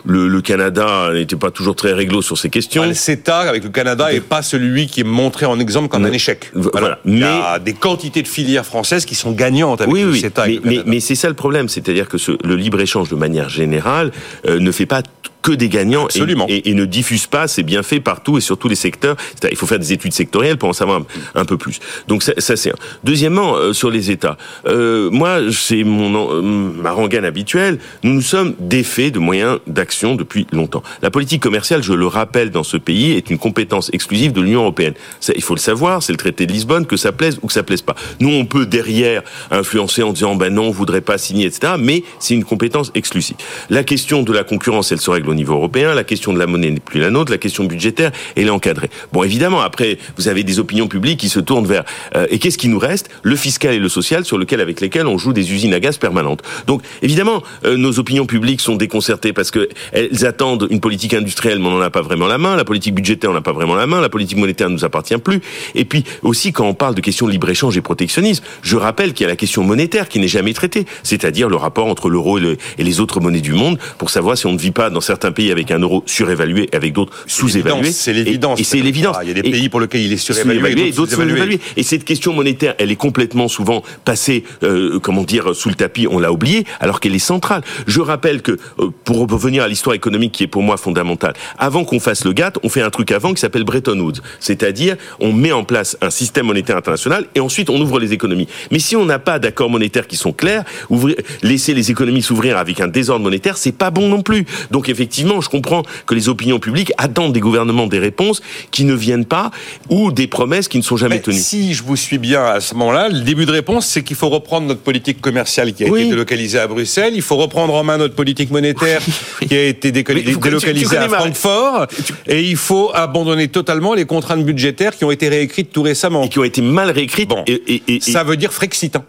[0.04, 2.82] le, le Canada n'était pas toujours très réglo sur ces questions.
[2.82, 6.04] Ah, le CETA avec le Canada n'est pas celui qui est montré en exemple comme
[6.04, 6.50] un échec.
[6.54, 6.98] Voilà.
[7.04, 10.20] Il y a des quantités de filières françaises qui sont gagnantes avec oui, le oui,
[10.20, 10.46] CETA.
[10.64, 14.12] mais, mais, c'est ça le problème, c'est-à-dire que ce, le libre-échange de manière générale
[14.46, 15.02] euh, ne fait pas
[15.42, 16.46] que des gagnants et, Absolument.
[16.48, 19.16] et, et ne diffuse pas ses bienfaits partout et sur tous les secteurs.
[19.50, 21.00] Il faut faire des études sectorielles pour en savoir
[21.34, 21.78] un, un peu plus.
[22.06, 22.76] Donc ça, ça, c'est un.
[23.04, 27.78] Deuxièmement, euh, sur les États, euh, moi c'est mon euh, ma rengaine habituelle.
[28.02, 30.82] Nous nous sommes défaits de moyens d'action depuis longtemps.
[31.02, 34.62] La politique commerciale, je le rappelle, dans ce pays est une compétence exclusive de l'Union
[34.62, 34.94] européenne.
[35.20, 37.52] Ça, il faut le savoir, c'est le traité de Lisbonne, que ça plaise ou que
[37.52, 37.94] ça plaise pas.
[38.20, 41.74] Nous, on peut derrière influencer en disant ben non, on voudrait pas signer, etc.
[41.78, 43.36] Mais c'est une compétence exclusive.
[43.70, 45.94] La question de la concurrence, elle se règle au niveau européen.
[45.94, 47.30] La question de la monnaie n'est plus la nôtre.
[47.30, 48.90] La question budgétaire, est encadrée.
[49.12, 52.58] Bon, évidemment, après, vous avez des opinions publiques qui se tournent vers euh, et qu'est-ce
[52.58, 53.08] qui nous reste?
[53.22, 55.98] Le fiscal et le social, sur lequel avec lesquels on joue des usines à gaz
[55.98, 56.42] permanentes.
[56.66, 61.58] Donc, évidemment, euh, nos opinions publiques sont déconcertées parce que elles attendent une politique industrielle,
[61.58, 62.56] mais on n'en a pas vraiment la main.
[62.56, 64.00] La politique budgétaire, on n'a pas vraiment la main.
[64.00, 65.40] La politique monétaire ne nous appartient plus.
[65.74, 69.24] Et puis aussi, quand on parle de questions de libre-échange et protectionnisme, je rappelle qu'il
[69.24, 72.58] y a la question monétaire qui n'est jamais traitée, c'est-à-dire le rapport entre l'euro et,
[72.78, 75.17] et les autres monnaies du monde, pour savoir si on ne vit pas dans certains
[75.32, 77.92] pays avec un euro surévalué et avec d'autres sous-évalués.
[77.92, 78.58] C'est l'évidence.
[78.58, 79.16] Et, et c'est l'évidence.
[79.22, 81.34] Il y a des pays pour lesquels il est surévalué, et d'autres sous-évalué.
[81.34, 81.60] sous-évalués.
[81.76, 86.06] Et cette question monétaire, elle est complètement souvent passée, euh, comment dire, sous le tapis,
[86.08, 87.62] on l'a oubliée, alors qu'elle est centrale.
[87.86, 91.84] Je rappelle que, euh, pour revenir à l'histoire économique qui est pour moi fondamentale, avant
[91.84, 94.20] qu'on fasse le GATT, on fait un truc avant qui s'appelle Bretton Woods.
[94.40, 98.48] C'est-à-dire, on met en place un système monétaire international et ensuite on ouvre les économies.
[98.70, 102.56] Mais si on n'a pas d'accords monétaires qui sont clairs, ouvrir, laisser les économies s'ouvrir
[102.58, 104.46] avec un désordre monétaire, c'est pas bon non plus.
[104.70, 108.40] Donc effectivement, je comprends que les opinions publiques attendent des gouvernements des réponses
[108.70, 109.50] qui ne viennent pas
[109.88, 111.38] ou des promesses qui ne sont jamais Mais tenues.
[111.38, 114.28] si je vous suis bien à ce moment-là, le début de réponse, c'est qu'il faut
[114.28, 116.00] reprendre notre politique commerciale qui a Oui.
[116.02, 117.12] été délocalisée à Bruxelles.
[117.14, 119.00] Il faut reprendre en main notre politique monétaire
[119.46, 121.86] qui a été délocalisée à Francfort.
[122.26, 126.24] Et il faut abandonner totalement les contraintes budgétaires qui ont été réécrites tout récemment.
[126.24, 127.28] et qui ont été mal réécrites.
[127.28, 127.42] Bon.
[127.46, 129.04] et, et- et- Ça veut dire frexitant.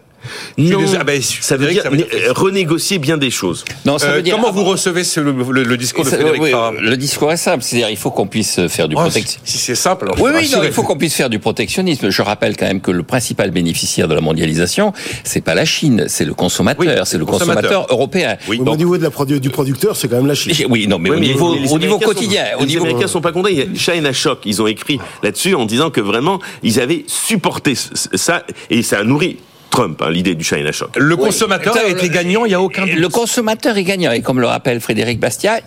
[0.58, 0.98] Non, désolé.
[1.00, 3.64] Ah ben, ça veut dire, ça veut dire euh, renégocier bien des choses.
[3.84, 6.40] Non, ça Euh, veut dire comment vous recevez ce- le, le- le discours de Frédéric
[6.42, 9.40] oui, Farah Le discours est simple, c'est-à-dire il faut qu'on puisse faire du Oh, protectionnisme.
[9.44, 10.66] Si c'est simple, alors Oui, je suis oui, non, rassuré.
[10.68, 12.10] il faut qu'on puisse faire du protectionnisme.
[12.10, 14.92] Je rappelle quand même que le principal bénéficiaire de la mondialisation,
[15.24, 17.62] c'est pas la Chine, c'est le consommateur, Oui, c'est le consommateur.
[17.62, 18.36] consommateur européen.
[18.48, 18.60] Oui.
[18.64, 20.52] Au niveau de la produ- du producteur, c'est quand même la Chine.
[20.68, 23.20] oui, non, mais au niveau, les au niveau quotidien, sont, au les niveau Américains sont
[23.20, 23.48] pas contents.
[23.48, 27.04] Il y a China Shock, ils ont écrit là-dessus en disant que vraiment ils avaient
[27.06, 29.38] supporté ça et ça a nourri
[29.70, 30.90] Trump, hein, l'idée du China Shock.
[30.96, 32.94] Le consommateur a Le- été gagnant, il n'y a aucun doute.
[32.96, 34.12] Le consommateur est gagnant.
[34.12, 35.60] Et comme le rappelle Frédéric Bastiat,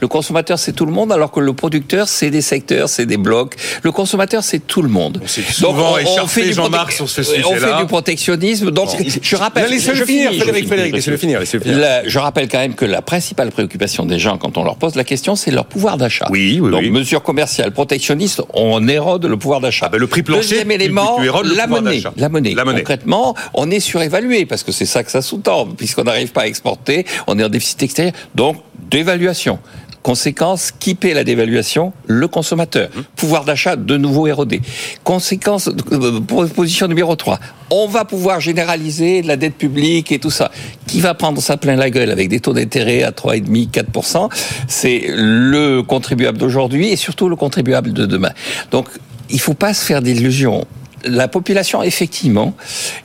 [0.00, 3.16] le consommateur c'est tout le monde, alors que le producteur c'est des secteurs, c'est des
[3.16, 3.54] blocs.
[3.82, 5.20] Le consommateur c'est tout le monde.
[5.26, 7.76] souvent écharpé, du Jean-Marc, sur ce On sujet-là.
[7.76, 8.70] fait du protectionnisme.
[8.70, 8.90] Donc
[9.22, 9.70] je rappelle.
[9.70, 10.68] Laissez-le je finir, finis, je Frédéric, finis.
[10.68, 11.78] Frédéric, laissez-le finir, laissez-le finir.
[11.78, 14.94] La- je rappelle quand même que la principale préoccupation des gens quand on leur pose
[14.94, 16.26] la question, c'est leur pouvoir d'achat.
[16.30, 16.90] Oui, oui, Donc oui.
[16.90, 19.86] mesures commerciales protectionnistes, on érode le pouvoir d'achat.
[19.86, 21.96] Ah ben, le prix plancher, Deuxième élément, tu érodes le la pouvoir monnaie.
[21.96, 22.12] d'achat.
[22.16, 22.54] La monnaie.
[22.54, 22.78] La monnaie.
[22.80, 26.46] Concrètement, on est surévalué parce que c'est ça que ça sous-tend, puisqu'on n'arrive pas à
[26.46, 28.14] exporter, on est en déficit extérieur.
[28.34, 28.56] Donc
[28.90, 29.58] dévaluation.
[30.02, 32.88] Conséquence, qui paie la dévaluation Le consommateur.
[32.96, 33.04] Hum.
[33.16, 34.62] Pouvoir d'achat de nouveau érodé.
[35.04, 37.38] Conséquence, euh, position numéro 3.
[37.70, 40.50] On va pouvoir généraliser la dette publique et tout ça.
[40.86, 44.30] Qui va prendre ça plein la gueule avec des taux d'intérêt à 3,5, 4%
[44.68, 48.30] C'est le contribuable d'aujourd'hui et surtout le contribuable de demain.
[48.70, 48.86] Donc,
[49.30, 50.66] il faut pas se faire d'illusions
[51.04, 52.54] la population, effectivement,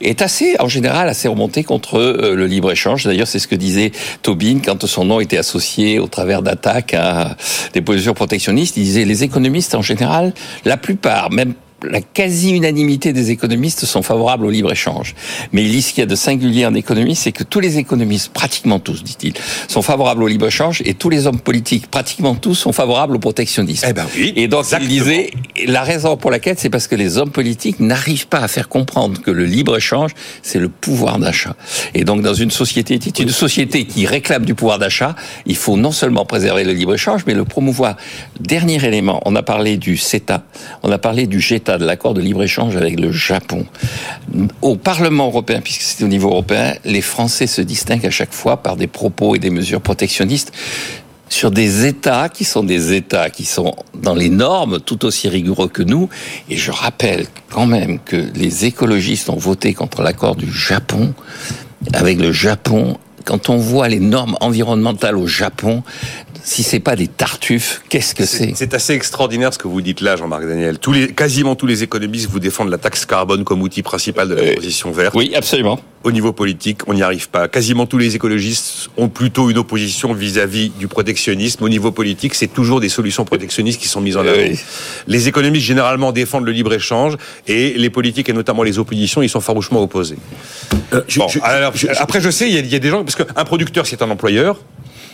[0.00, 3.04] est assez, en général, assez remontée contre euh, le libre-échange.
[3.04, 7.36] D'ailleurs, c'est ce que disait Tobin quand son nom était associé au travers d'attaques à
[7.72, 8.76] des positions protectionnistes.
[8.76, 10.32] Il disait les économistes, en général,
[10.64, 11.54] la plupart, même
[11.90, 15.14] la quasi-unanimité des économistes sont favorables au libre-échange.
[15.52, 17.78] Mais il dit ce qu'il y a de singulier en économie, c'est que tous les
[17.78, 19.34] économistes, pratiquement tous, dit-il,
[19.68, 23.86] sont favorables au libre-échange et tous les hommes politiques, pratiquement tous, sont favorables au protectionnisme.
[23.88, 24.90] Eh ben oui, et donc exactement.
[24.90, 25.30] il disait,
[25.66, 29.20] la raison pour laquelle, c'est parce que les hommes politiques n'arrivent pas à faire comprendre
[29.20, 31.56] que le libre-échange, c'est le pouvoir d'achat.
[31.94, 35.14] Et donc dans une société, une société qui réclame du pouvoir d'achat,
[35.46, 37.96] il faut non seulement préserver le libre-échange, mais le promouvoir.
[38.40, 40.44] Dernier élément, on a parlé du CETA,
[40.82, 43.66] on a parlé du GETA, de l'accord de libre-échange avec le Japon.
[44.62, 48.62] Au Parlement européen, puisque c'est au niveau européen, les Français se distinguent à chaque fois
[48.62, 50.52] par des propos et des mesures protectionnistes
[51.28, 55.68] sur des États qui sont des États qui sont dans les normes tout aussi rigoureux
[55.68, 56.08] que nous.
[56.48, 61.14] Et je rappelle quand même que les écologistes ont voté contre l'accord du Japon
[61.92, 62.98] avec le Japon.
[63.24, 65.82] Quand on voit les normes environnementales au Japon,
[66.42, 70.02] si c'est pas des tartuffes, qu'est-ce que c'est C'est assez extraordinaire ce que vous dites
[70.02, 70.78] là, Jean-Marc Daniel.
[70.78, 74.34] Tous les, quasiment tous les économistes vous défendent la taxe carbone comme outil principal de
[74.34, 75.14] la Euh, transition verte.
[75.14, 75.80] Oui, absolument.
[76.02, 77.48] Au niveau politique, on n'y arrive pas.
[77.48, 81.64] Quasiment tous les écologistes ont plutôt une opposition vis-à-vis du protectionnisme.
[81.64, 84.32] Au niveau politique, c'est toujours des solutions protectionnistes qui sont mises en avant.
[84.36, 84.58] Oui.
[85.06, 87.16] Les économistes généralement défendent le libre-échange
[87.48, 90.16] et les politiques et notamment les oppositions, ils sont farouchement opposés.
[91.08, 92.78] je- Bon, je- alors, je- je- après, je sais, il y, a, il y a
[92.78, 94.58] des gens parce qu'un producteur, c'est un employeur.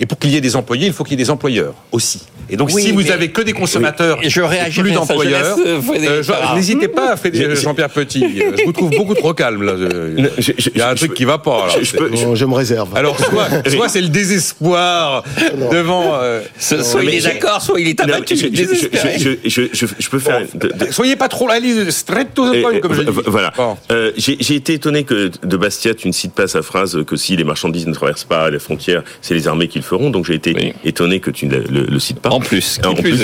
[0.02, 2.22] Et pour qu'il y ait des employés, il faut qu'il y ait des employeurs aussi.
[2.48, 4.30] Et donc, Oui, si vous avez que des consommateurs, Oui.
[4.30, 8.24] Je et plus d'employeurs, euh, euh, n'hésitez pas à faire Je- Jean-Pierre Petit.
[8.58, 9.74] Je vous trouve beaucoup trop calme là.
[9.76, 11.66] Je- je- je- Il y a un je- truc qui va pas.
[11.66, 11.74] là.
[11.78, 12.96] je- je peux- je me réserve.
[12.96, 15.22] Alors soit, soit c'est le désespoir
[15.70, 16.14] devant.
[16.14, 18.36] euh, soit il est d'accord, soit il est abattu.
[18.36, 19.18] je, je- je- désespéré.
[19.18, 20.40] je- je- je- je peux faire.
[20.54, 23.10] de- de- Soyez pas trop ligne straight to the point et- comme je dis.
[23.10, 23.52] vo- Voilà.
[23.56, 23.76] Bon.
[23.92, 27.16] Euh, J'ai j'ai été étonné que de Bastia, tu ne cites pas sa phrase que
[27.16, 30.10] si les marchandises ne traversent pas les frontières, c'est les armées qui le feront.
[30.10, 30.72] Donc j'ai été Oui.
[30.84, 32.30] étonné que tu ne le, le cites pas.
[32.30, 33.20] En plus, qui En plus.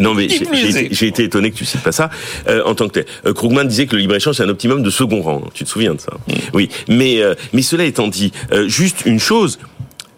[0.00, 2.10] Non mais été, j'ai été étonné que tu cites pas ça
[2.48, 3.06] euh, en tant que tel.
[3.26, 5.42] Euh, Krugman disait que le libre échange c'est un optimum de second rang.
[5.54, 6.12] Tu te souviens de ça?
[6.28, 6.32] Mm.
[6.54, 6.68] Oui.
[6.88, 9.58] Mais euh, mais cela étant dit, euh, juste une chose.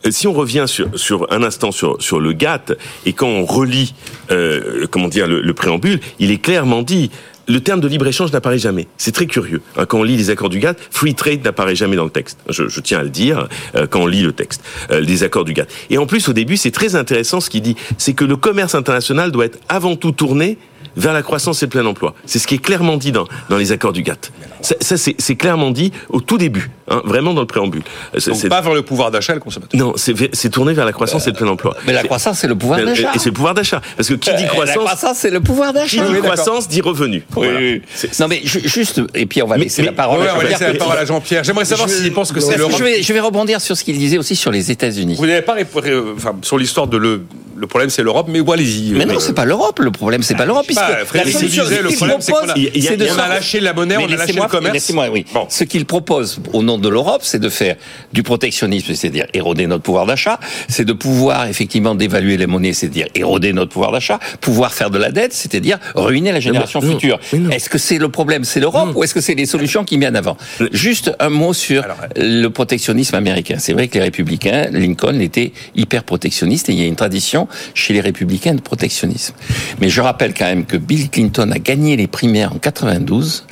[0.07, 2.73] Euh, Si on revient sur, sur un instant sur, sur le GATT
[3.05, 3.93] et quand on relit
[4.31, 7.11] euh, comment dire le, le préambule, il est clairement dit
[7.51, 8.87] le terme de libre-échange n'apparaît jamais.
[8.97, 9.61] C'est très curieux.
[9.77, 12.39] Hein, quand on lit les accords du GATT, free trade n'apparaît jamais dans le texte.
[12.49, 15.45] Je, je tiens à le dire euh, quand on lit le texte, euh, les accords
[15.45, 15.69] du GATT.
[15.91, 17.77] Et en plus, au début, c'est très intéressant ce qu'il dit.
[17.99, 20.59] C'est que le commerce international doit être avant tout tourné
[20.97, 22.15] vers la croissance et le plein emploi.
[22.27, 24.33] C'est ce qui est clairement dit dans, dans les accords du GATT.
[24.63, 27.83] Ça, ça, c'est clairement dit au tout début, hein, vraiment dans le préambule.
[28.15, 29.79] Euh, c'est- Donc pas vers le pouvoir d'achat le consommateur.
[29.81, 31.77] non, c'est tourné vers la croissance et le plein emploi.
[31.87, 33.11] Mais la croissance, c'est le pouvoir Et- d'achat.
[33.15, 33.81] Et c'est le pouvoir d'achat.
[33.97, 35.97] Parce que qui dit Euh, La croissance, croissance, c'est le pouvoir qui d'achat.
[36.03, 36.31] dit Oui, d'accord.
[36.35, 37.17] croissance dit revenu.
[37.19, 37.59] Oui, Voilà.
[37.59, 37.83] oui.
[38.19, 40.37] Non mais ju- juste et puis on va laisser mais- la parole Ouais, à on
[40.37, 40.59] va Jean-Pierre.
[40.61, 41.45] laisser la parole à Jean-Pierre.
[41.45, 43.97] J'aimerais savoir Je- s'il pense que c'est je vais je vais rebondir sur ce qu'il
[43.99, 45.15] disait aussi sur les États-Unis.
[45.19, 47.23] Vous n'avez pas répondu, enfin, sur l'histoire de le.
[47.61, 48.93] Le problème, c'est l'Europe, mais bon, allez-y.
[48.93, 49.81] Mais non, Euh, c'est pas l'Europe.
[49.81, 52.39] Le problème, c'est pas l'Europe, puisque pas, la Frédéric solution disait, le problème, c'est qu'on
[52.39, 54.73] propose, a- on a lâché la monnaie, Mais on a lâché laissez-moi- le commerce.
[54.75, 55.27] Laissez-moi, oui.
[55.35, 55.45] Bon.
[55.51, 57.77] Ce qu'il propose au nom de l'Europe, c'est de faire
[58.15, 63.09] du protectionnisme, c'est-à-dire éroder notre pouvoir d'achat, c'est de pouvoir effectivement dévaluer les monnaies, c'est-à-dire
[63.15, 67.21] éroder notre pouvoir d'achat, pouvoir faire de la dette, c'est-à-dire ruiner la génération non, future.
[67.53, 70.09] Est-ce que c'est le problème, c'est l'Europe, ou est-ce que c'est les solutions qu'il met
[70.09, 70.39] en avant
[70.73, 73.57] Juste un mot sur Alors, le protectionnisme américain.
[73.59, 77.49] C'est vrai que les républicains, Lincoln était hyper protectionniste et il y a une tradition
[77.75, 79.35] chez les républicains de protectionnisme.
[79.81, 83.47] Mais je rappelle quand même que Bill Clinton a gagné les primaires en 92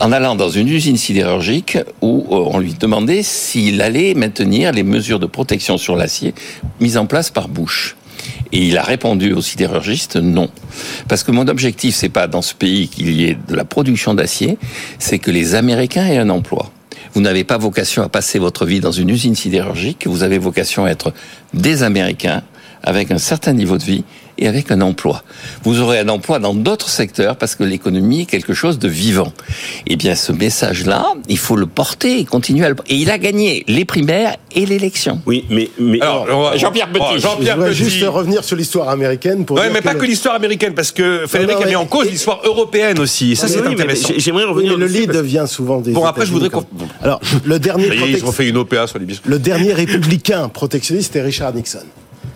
[0.00, 4.82] en allant dans une usine sidérurgique où euh, on lui demandait s'il allait maintenir les
[4.82, 6.34] mesures de protection sur l'acier
[6.80, 7.96] mises en place par Bush.
[8.52, 10.48] Et il a répondu aux sidérurgistes non.
[11.08, 14.14] Parce que mon objectif, c'est pas dans ce pays qu'il y ait de la production
[14.14, 14.58] d'acier,
[14.98, 16.70] c'est que les Américains aient un emploi.
[17.14, 20.84] Vous n'avez pas vocation à passer votre vie dans une usine sidérurgique, vous avez vocation
[20.84, 21.12] à être
[21.52, 22.42] des Américains
[22.84, 24.04] avec un certain niveau de vie
[24.36, 25.22] et avec un emploi.
[25.62, 29.32] Vous aurez un emploi dans d'autres secteurs parce que l'économie est quelque chose de vivant.
[29.86, 32.76] Eh bien, ce message-là, il faut le porter et continuer à le...
[32.88, 35.20] Et il a gagné les primaires et l'élection.
[35.26, 37.04] Oui, mais, mais Alors, va- Jean-Pierre Petit.
[37.04, 37.84] Oh, Je Jean-Pierre voudrais Petit.
[37.84, 40.90] juste revenir sur l'histoire américaine pour dire mais que pas le- que l'histoire américaine, parce
[40.90, 43.32] que Frédéric Non, non, a mis en cause l'histoire européenne aussi.
[43.32, 44.08] Et ça, Oui, c'est oui, mais intéressant.
[44.08, 45.92] j'ai- j'aimerais Oui, revenir mais le lead parce- vient souvent des.
[45.92, 46.66] Bon, après, je voudrais quand-
[47.02, 49.30] Alors, le dernier, est, ils ont fait une OPA sur les biscuits.
[49.30, 51.78] le dernier républicain protectionniste, c'était Richard Nixon.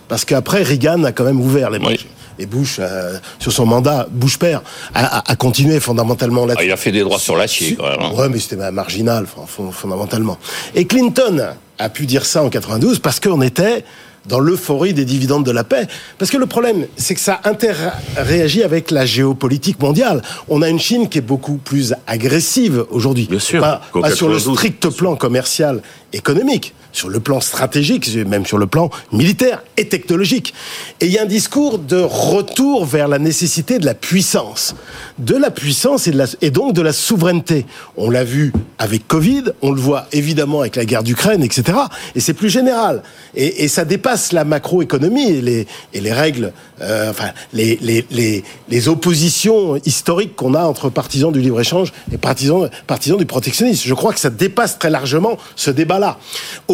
[0.09, 1.83] Parce qu'après, Reagan a quand même ouvert les Oui.
[1.85, 2.07] marchés.
[2.41, 4.61] Et Bush, euh, sur son mandat, Bush père,
[4.93, 6.65] a, a- a continué fondamentalement Ah, là-dessus.
[6.67, 7.99] il a fait des droits sur l'acier, quand même.
[8.01, 8.11] hein.
[8.15, 10.37] Ouais, mais c'était marginal, fon- fon- fondamentalement.
[10.73, 13.83] Et Clinton a pu dire ça en 92 parce qu'on était
[14.25, 15.87] dans l'euphorie des dividendes de la paix.
[16.17, 20.21] Parce que le problème, c'est que ça interréagit avec la géopolitique mondiale.
[20.47, 23.27] On a une Chine qui est beaucoup plus agressive aujourd'hui.
[23.29, 23.61] Bien sûr.
[23.61, 25.81] Pas, pas sur le 92, strict plan commercial,
[26.13, 30.53] économique, sur le plan stratégique, même sur le plan militaire et technologique.
[31.01, 34.75] Et il y a un discours de retour vers la nécessité de la puissance.
[35.17, 36.07] De la puissance
[36.41, 37.65] et, donc de la souveraineté.
[37.97, 41.77] On l'a vu avec Covid, on le voit évidemment avec la guerre d'Ukraine, etc.
[42.15, 43.03] Et c'est plus général.
[43.35, 45.65] Et, ça dépasse la macroéconomie et
[46.01, 52.69] les, règles, euh, enfin, les, oppositions historiques qu'on a entre partisans du libre-échange et partisans
[53.17, 53.83] du protectionnisme.
[53.85, 56.17] Je crois que ça dépasse très largement ce débat-là.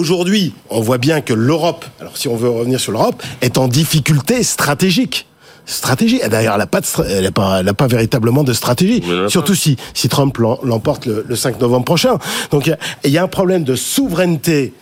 [0.10, 3.68] Aujourd'hui, on voit bien que l'Europe, alors si on veut revenir sur l'Europe, est en
[3.68, 5.26] difficulté stratégique.
[5.66, 6.20] Stratégie.
[6.30, 9.02] D'ailleurs, elle n'a pas, de elle a pas, elle a pas véritablement de stratégie.
[9.30, 12.20] Surtout si, si Trump l'em- l'emporte le, le 5 novembre prochain.
[12.52, 14.74] Donc, il y a- il y, a un problème de souveraineté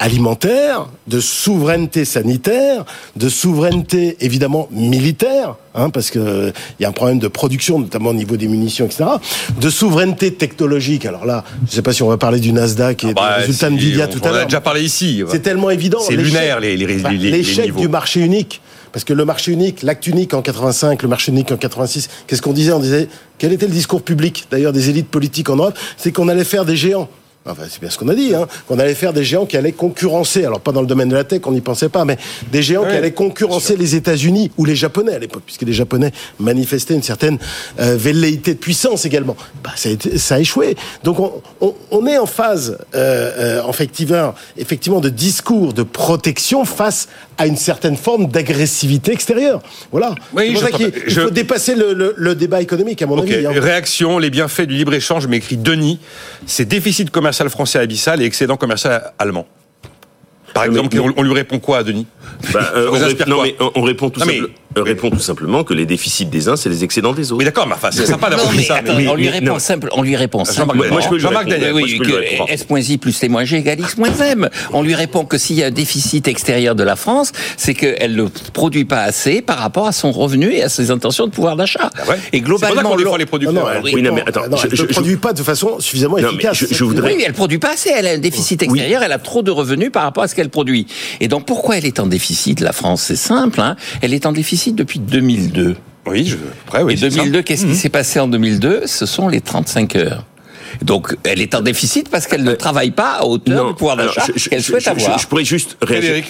[0.00, 2.84] alimentaire, de souveraineté sanitaire,
[3.16, 7.78] de souveraineté évidemment militaire, hein, parce que euh, il y a un problème de production,
[7.78, 9.04] notamment au niveau des munitions, etc.
[9.60, 11.06] De souveraineté technologique.
[11.06, 13.46] Alors là, je ne sais pas si on va parler du Nasdaq et Bah, des
[13.46, 14.46] résultats si, Nvidia on- tout on à en a l'heure.
[14.46, 15.22] déjà parlé ici.
[15.30, 16.00] C'est tellement évident.
[16.00, 16.86] C'est l'échec- lunaire, les- les-
[17.30, 18.60] l'échec du marché unique.
[18.92, 22.42] Parce que le marché unique, l'acte unique en 85, le marché unique en 86, qu'est-ce
[22.42, 22.72] qu'on disait?
[22.72, 23.06] On disait,
[23.38, 25.78] quel était le discours public, d'ailleurs, des élites politiques en Europe?
[25.96, 27.08] C'est qu'on allait faire des géants.
[27.46, 29.72] Enfin, c'est bien ce qu'on a dit, hein, qu'on allait faire des géants qui allaient
[29.72, 32.18] concurrencer, alors pas dans le domaine de la tech, on n'y pensait pas, mais
[32.52, 36.12] des géants qui allaient concurrencer les États-Unis ou les Japonais à l'époque, puisque les Japonais
[36.38, 37.38] manifestaient une certaine
[37.80, 39.36] euh, velléité de puissance également.
[39.64, 40.76] Bah, ça, a été- ça a échoué.
[41.02, 41.32] Donc on,
[41.62, 47.08] on- on est en phase, euh, euh, en effectivement, effectivement, de discours de protection face
[47.38, 49.62] à une certaine forme d'agressivité extérieure.
[49.92, 50.14] Voilà.
[50.36, 53.46] Oui, je il Je- faut dépasser le, le- le débat économique, à mon avis.
[53.46, 53.50] hein.
[53.54, 55.98] réaction, les bienfaits du libre-échange, m'écrit Denis,
[56.46, 59.46] c'est déficit commercial français abyssal et excédent commercial allemand.
[60.52, 62.06] Par Mais- exemple, mais- on, on lui répond quoi, Denis?
[62.52, 63.44] Bah, euh, on, vous ré- inspire non, quoi?
[63.44, 66.26] mais on, on répond tout, Non, mais- simple- euh, répond tout simplement que les déficits
[66.26, 67.38] des uns, c'est les excédents des autres.
[67.40, 68.76] Oui, d'accord, mais enfin, c'est sympa d'avoir Non, dit ça.
[68.76, 69.58] attends, mais- on lui mais- répond non.
[69.58, 70.82] simple, on lui répond Jean-Marc simplement.
[70.84, 71.48] Daniel.
[71.48, 71.72] Daniel.
[71.72, 72.52] Moi, Oui, je que.
[72.52, 74.48] S moins I plus T moins G égale X moins M.
[74.72, 78.14] On lui répond que s'il y a un déficit extérieur de la France, c'est qu'elle
[78.14, 81.56] ne produit pas assez par rapport à son revenu et à ses intentions de pouvoir
[81.56, 81.90] d'achat.
[81.96, 82.16] Ah ouais.
[82.32, 83.54] Et C'est pour ça globalement, qu'on défend l'Europe- les Non, producteurs.
[83.64, 85.80] non, elle, Oui, non, mais attends, non, je- elle je- ne produit pas de façon
[85.80, 86.56] suffisamment Non, efficace.
[86.58, 87.90] je- je voudrais- Oui, mais elle produit pas assez.
[87.94, 89.02] Elle a un déficit extérieur.
[89.02, 90.86] Elle a trop de revenus par rapport à ce qu'elle produit.
[91.20, 93.02] Et donc, pourquoi elle est en déficit, la France?
[93.02, 93.60] C'est simple.
[93.60, 95.76] Hein elle est en déficit depuis 2002.
[96.06, 96.36] Oui, je,
[96.66, 96.94] après, oui.
[96.94, 97.16] Et c'est ça.
[97.16, 97.72] 2002, qu'est-ce Mhm.
[97.72, 100.24] qui s'est passé en 2002 Ce sont les 35 heures.
[100.82, 104.24] Donc, elle est en déficit parce qu'elle ne travaille pas à hauteur du pouvoir d'achat
[104.34, 105.18] je- je- qu'elle je- souhaite je- avoir.
[105.18, 106.24] Je, pourrais juste réagir.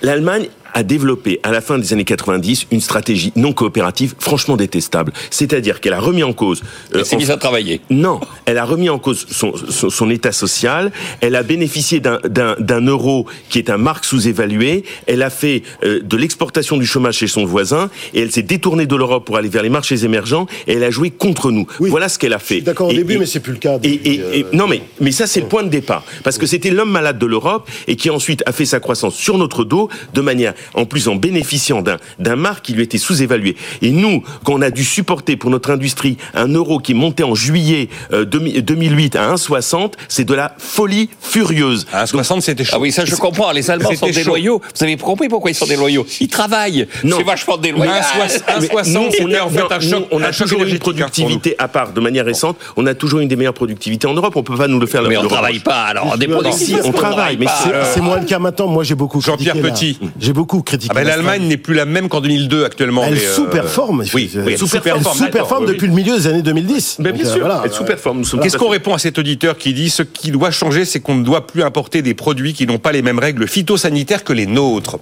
[0.00, 5.12] L'Allemagne a développé à la fin des années 90 une stratégie non coopérative franchement détestable.
[5.30, 6.62] C'est-à-dire qu'elle a remis en cause...
[6.94, 7.80] euh, Elle s'est en- mise à travailler.
[7.90, 10.92] Non, elle a remis en cause son, son, son état social.
[11.20, 14.84] Elle a bénéficié d'un- d'un d'un euro qui est un marque sous-évalué.
[15.06, 18.86] Elle a fait euh, de l'exportation du chômage chez son voisin et elle s'est détournée
[18.86, 21.66] de l'Europe pour aller vers les marchés émergents et elle a joué contre nous.
[21.80, 21.90] Oui.
[21.90, 22.60] Voilà ce qu'elle a fait.
[22.60, 24.48] d'accord au Et- début, et- mais c'est plus le cas Et, depuis, et- et- euh,
[24.52, 27.26] non, mais mais ça c'est le point de départ parce que c'était l'homme malade de
[27.26, 31.08] l'Europe et qui ensuite a fait sa croissance sur notre dos de manière en plus
[31.08, 33.56] en bénéficiant d'un d'un marque qui lui était sous-évalué.
[33.80, 37.34] Et nous, quand on a dû supporter pour notre industrie un euro qui monté en
[37.34, 41.86] juillet euh, 2000 2008 à 1,60, c'est de la folie furieuse.
[41.92, 42.72] À 60, c'était chaud.
[42.76, 43.50] Ah oui, ça je comprends.
[43.52, 44.60] Les Allemands sont déloyaux.
[44.76, 46.86] Vous avez compris pourquoi ils sont déloyaux Ils travaillent.
[47.04, 47.16] Non.
[47.18, 47.94] C'est vachement déloyal.
[47.96, 50.08] Un soix- un Mais 60, nous, c'était a- en fait non, un nous, choc.
[50.10, 50.78] on a un choc toujours une hein, nous.
[50.78, 52.56] productivité à part de manière récente.
[52.76, 54.34] On a toujours une des meilleures productivités en Europe.
[54.36, 55.02] On peut pas nous le faire.
[55.02, 55.82] Mais on travaille pas.
[55.84, 57.58] Alors, des si, on travaille, mais pas.
[57.62, 58.66] c'est- Euh, moins le cas maintenant.
[58.68, 59.54] Moi, j'ai beaucoup Jean-Pierre.
[59.62, 59.98] Petit.
[60.20, 60.90] J'ai beaucoup critiqué.
[60.94, 63.04] Ah ben, la L'Allemagne n'est plus la même qu'en 2002 actuellement.
[63.06, 64.00] Elle mais, euh, sous-performe.
[64.00, 65.64] Oui, oui, elle Elle sous-performe.
[65.64, 66.96] oui, depuis le milieu des années 2010.
[66.98, 67.62] Ben, Donc, bien euh, sûr, voilà.
[67.64, 68.22] elle sous-performe.
[68.42, 71.24] Qu'est-ce qu'on répond à cet auditeur qui dit ce qui doit changer, c'est qu'on ne
[71.24, 74.98] doit plus importer des produits qui n'ont pas les mêmes règles phytosanitaires que les nôtres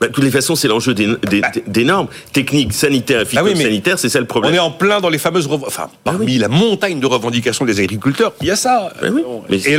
[0.00, 3.42] Bah, de toutes les façons, c'est l'enjeu des, des- des normes techniques, sanitaires et Ah
[3.42, 3.98] oui, mais phytosanitaires.
[3.98, 4.54] c'est ça le On problème.
[4.54, 8.48] est en plein dans les fameuses, enfin, parmi la montagne de revendications des agriculteurs, il
[8.48, 8.92] y a ça.
[9.02, 9.76] Oui, mais- Et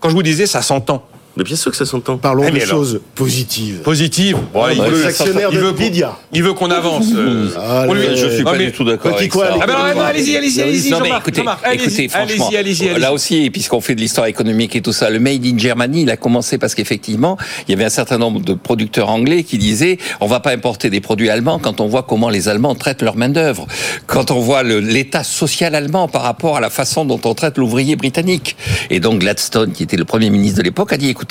[0.00, 1.04] quand je vous disais, ça s'entend.
[1.38, 2.18] Mais bien sûr que ça s'entend.
[2.18, 3.78] Parlons Eh, mais de alors choses positives.
[3.82, 4.36] Positive.
[4.52, 6.18] Bon, il, veut, il qu'on- Nvidia.
[6.32, 7.06] il veut qu'on avance.
[7.14, 7.48] euh,
[7.88, 9.56] on lui- Je suis Non, pas mais- du tout d'accord avec ça.
[9.60, 12.56] Ah ben, non, allez-y, allez-y, allez-y, Non mais Jean-Marc, écoutez, Jean-Marc, allez-y, écoutez, franchement, allez-y,
[12.58, 13.00] allez-y, allez-y.
[13.00, 16.10] là aussi, puisqu'on fait de l'histoire économique et tout ça, le Made in Germany, il
[16.10, 17.36] a commencé parce qu'effectivement,
[17.68, 20.90] il y avait un certain nombre de producteurs anglais qui disaient, on va pas importer
[20.90, 23.68] des produits allemands quand on voit comment les Allemands traitent leur main d'œuvre,
[24.08, 27.58] quand on voit le- l'état social allemand par rapport à la façon dont on traite
[27.58, 28.56] l'ouvrier britannique.
[28.90, 31.27] Et donc Gladstone, qui était le premier ministre de l'époque, a dit, écoutez,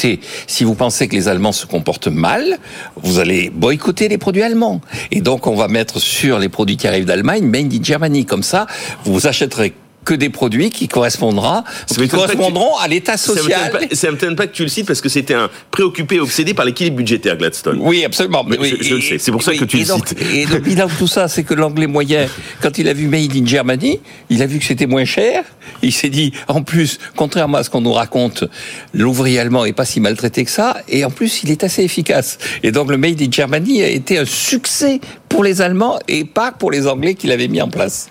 [0.47, 2.57] si vous pensez que les Allemands se comportent mal,
[3.01, 4.81] vous allez boycotter les produits allemands.
[5.11, 8.25] Et donc on va mettre sur les produits qui arrivent d'Allemagne, Made in Germany.
[8.25, 8.67] Comme ça,
[9.03, 9.73] vous achèterez
[10.07, 13.71] que des produits qui correspondra, qui correspondront à l'état Ça social.
[13.73, 16.53] m'étonne pas- Ça m'étonne pas que tu le cites parce que c'était un préoccupé, obsédé
[16.53, 17.77] par l'équilibre budgétaire, Gladstone.
[17.81, 18.45] Oui, absolument.
[18.47, 19.17] Mais oui, je- je le sais.
[19.19, 20.21] C'est pour ça que tu le donc- cites.
[20.33, 22.27] Et le bilan de tout ça, c'est que l'anglais moyen,
[22.61, 23.99] quand il a vu Made in Germany,
[24.29, 25.43] il a vu que c'était moins cher.
[25.81, 28.45] Il s'est dit, en plus, contrairement à ce qu'on nous raconte,
[28.93, 30.77] l'ouvrier allemand est pas si maltraité que ça.
[30.87, 32.37] Et en plus, il est assez efficace.
[32.63, 36.53] Et donc, le Made in Germany a été un succès pour les Allemands et pas
[36.53, 38.07] pour les Anglais qui l'avaient mis en place.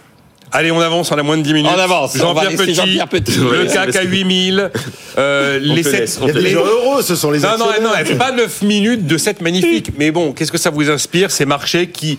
[0.59, 1.71] Allez, on avance, on a moins de 10 minutes.
[1.75, 3.39] On avance, Jean-Pierre Petit, Jean-Pierre Petit.
[3.41, 4.71] le CAC à parce que- 8000,
[5.19, 7.15] euh, les te sept- laisse, on Il y a te des les- gens heureux, ce
[7.15, 9.91] sont les Non, non, non, pas 9 minutes de cette magnifique.
[9.99, 12.19] Mais bon, qu'est-ce que ça vous inspire, ces marchés qui,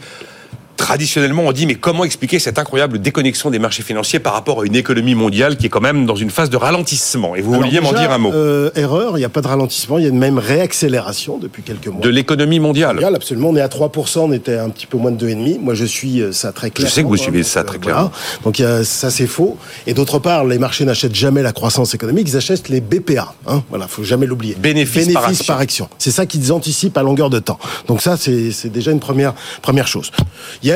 [0.78, 4.66] traditionnellement, on dit, mais comment expliquer cette incroyable déconnexion des marchés financiers par rapport à
[4.66, 7.36] une économie mondiale qui est quand même dans une phase de ralentissement?
[7.36, 9.48] Et vous Alors vouliez m'en dire un mot euh, erreur, il n'y a pas de
[9.48, 12.02] ralentissement, il y a une même réaccélération depuis quelques mois.
[12.02, 12.96] de l'économie mondiale.
[12.96, 13.50] Mondial, absolument.
[13.50, 15.60] On est à 3%, on était un petit peu moins de 2,5%.
[15.60, 16.94] Moi, je suis euh, ça très clairement.
[16.94, 17.94] sais que vous suivez donc, ça euh, très voilà.
[17.94, 18.12] clairement.
[18.44, 19.58] Donc, il y a- ça, c'est faux.
[19.88, 23.34] Et d'autre part, les marchés n'achètent jamais la croissance économique, ils achètent les BPA.
[23.48, 23.64] Hein.
[23.70, 24.56] Voilà, faut jamais l'oublier.
[24.56, 25.14] Bénéfices
[25.46, 25.90] par action.
[25.98, 27.60] C'est ça qu'ils anticipent à longueur de temps.
[27.88, 30.12] Donc ça, c'est c'est déjà une première, première chose.
[30.64, 30.67] Il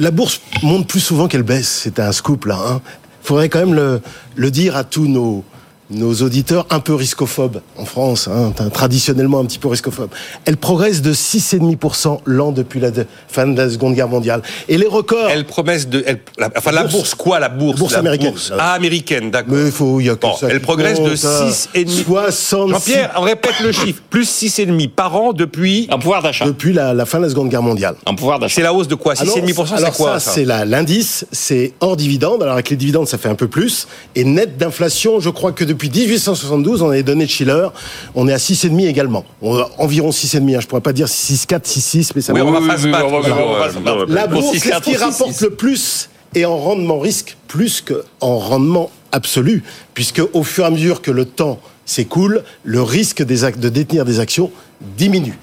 [0.00, 1.80] la bourse monte plus souvent qu'elle baisse.
[1.82, 2.58] C'est un scoop, là.
[2.66, 2.80] Hein.
[3.22, 4.00] Faudrait quand même
[4.34, 5.44] le dire à tous nos,
[5.90, 10.10] nos auditeurs un peu riscophobes en France, hein, traditionnellement un petit peu riscophobes.
[10.46, 14.42] Elle progresse de 6,5% l'an depuis la de- fin de la Seconde Guerre mondiale.
[14.68, 15.28] Et les records...
[15.30, 16.02] Elle promesse de.
[16.06, 16.94] elle- la, enfin, la bourse.
[16.94, 18.34] bourse, quoi, la bourse La bourse américaine.
[18.58, 19.54] Ah, américaine, d'accord.
[19.54, 21.48] Mais il faut, il y a que Bon, ça elle progresse de compte, hein.
[21.50, 22.04] 6,5.
[22.04, 24.00] 66 Jean-Pierre, on répète le chiffre.
[24.08, 25.86] Plus 6,5 par an depuis.
[25.90, 26.46] En pouvoir d'achat.
[26.46, 27.96] depuis la, la fin de la Seconde Guerre mondiale.
[28.06, 28.54] En pouvoir d'achat.
[28.56, 29.14] C'est la hausse de quoi?
[29.18, 32.42] Ah non, 6,5% c'est alors quoi ça, c'est la- l'indice, c'est hors dividende.
[32.42, 33.86] Alors avec les dividendes, ça fait un peu plus.
[34.14, 37.68] Et net d'inflation, je crois que depuis 1872, on a les données de Schiller,
[38.14, 39.24] on est à 6,5 également.
[39.42, 40.56] On a environ 6,5.
[40.56, 40.60] Hein.
[40.60, 42.46] Je pourrais pas dire 6,4, 6,6, mais ça Oui, va.
[42.46, 44.04] on va oui, pas oui, on va-.
[44.08, 44.98] La bourse, 6,4 c'est ce qui ou 6,6.
[44.98, 49.62] rapporte le plus et en rendement risque plus qu'en rendement absolu,
[49.94, 54.04] puisque au fur et à mesure que le temps s'écoule, le risque des de détenir
[54.04, 54.50] des actions
[54.98, 55.38] diminue.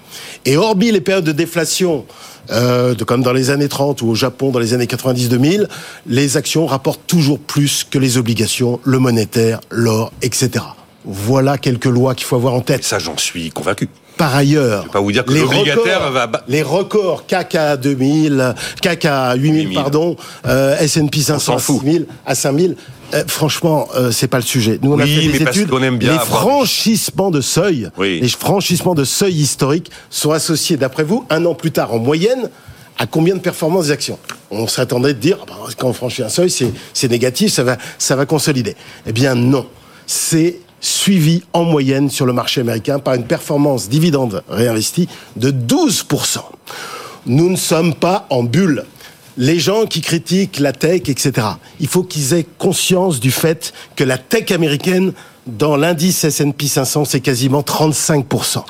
[0.46, 2.06] Et hormis les périodes de déflation,
[2.50, 5.68] euh, comme dans les années 30 ou au Japon dans les années 90-2000,
[6.08, 10.66] les actions rapportent toujours plus que les obligations, le monétaire, l'or, etc.
[11.06, 12.84] Voilà quelques lois qu'il faut avoir en tête.
[12.84, 13.89] Ça, j'en suis convaincu.
[14.18, 18.53] Par ailleurs, vais pas vous dire que les records- va les records CAC à 2000,
[18.82, 19.76] CAC à 8000, 8000.
[19.76, 20.16] pardon,
[20.47, 21.78] euh, S&P 500 s'en à fout.
[21.80, 22.76] 6000, à 5000.
[23.14, 24.80] euh, franchement, euh, c'est pas le sujet.
[24.82, 25.70] Nous, on a fait des études.
[25.70, 28.20] qu'on aime bien les franchissements de seuil, Oui.
[28.22, 32.49] les franchissements de seuil historiques sont associés, d'après vous, un an plus tard, en moyenne,
[32.99, 34.20] à combien de performances des actions?
[34.51, 37.64] On s'attendait de dire, ah bah, quand on franchit un seuil, c'est c'est négatif, ça
[37.64, 38.76] va, ça va consolider.
[39.07, 39.66] Eh bien, non.
[40.05, 45.08] C'est suivi en moyenne sur le marché américain par une performance dividende réinvestie
[45.38, 46.40] de 12%.
[47.28, 48.86] Nous ne sommes pas en bulle.
[49.38, 51.48] Les gens qui critiquent la tech, etc.,
[51.80, 55.14] il faut qu'ils aient conscience du fait que la tech américaine,
[55.48, 58.64] dans l'indice S&P 500, c'est quasiment 35%.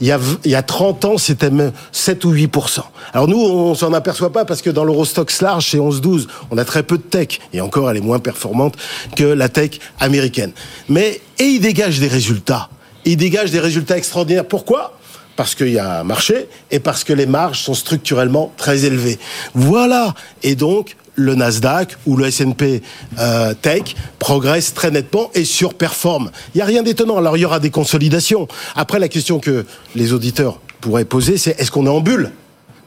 [0.00, 2.80] Il y a, il y a 30 ans, c'était même 7 ou 8%.
[3.14, 6.26] Alors nous, on s'en aperçoit pas parce que dans l'Eurostox large, c'est 11-12.
[6.50, 7.40] On a très peu de tech.
[7.52, 8.74] Et encore, elle est moins performante
[9.16, 10.52] que la tech américaine.
[10.88, 12.68] Mais, et il dégage des résultats.
[13.04, 14.44] Il dégage des résultats extraordinaires.
[14.44, 14.98] Pourquoi?
[15.36, 19.18] Parce qu'il y a un marché et parce que les marges sont structurellement très élevées.
[19.54, 20.14] Voilà.
[20.42, 22.82] Et donc, le Nasdaq ou le S&P
[23.18, 26.30] euh, Tech progresse très nettement et surperforme.
[26.54, 27.18] Il n'y a rien d'étonnant.
[27.18, 28.48] Alors, il y aura des consolidations.
[28.76, 32.32] Après, la question que les auditeurs pourraient poser, c'est est-ce qu'on est en bulle?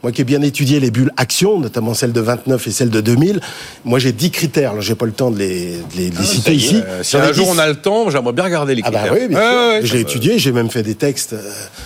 [0.02, 3.00] Moi qui ai bien étudié les bulles actions, notamment celles de 29 et celles de
[3.00, 3.40] 2000,
[3.84, 6.54] moi j'ai 10 critères, j'ai pas le temps de les, de les- de les citer
[6.54, 6.82] ici.
[6.84, 7.52] Euh, si un jour 10.
[7.54, 9.18] on a le temps, j'aimerais bien regarder les Ah bah critères.
[9.20, 9.52] oui, bien Ouais, sûr.
[9.60, 11.40] ouais, ouais, je l'ai étudié, j'ai même fait des textes euh,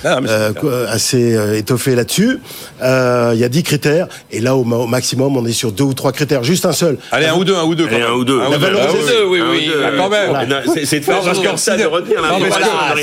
[0.04, 2.38] Ah, euh, assez euh, étoffés là-dessus.
[2.82, 5.84] Euh, Il y a 10 critères, et là au, au maximum on est sur deux
[5.84, 6.96] ou trois critères, juste un seul.
[7.12, 7.84] Allez, un ou deux, un ou deux.
[7.86, 8.12] quand Allez, même.
[8.12, 8.40] un ou deux.
[8.40, 8.66] Un La ou deux.
[8.78, 9.82] Ah oui, oui, Un ou oui, deux.
[9.84, 10.62] ah, quand même.
[10.84, 12.22] C'est de faire comme ça de retenir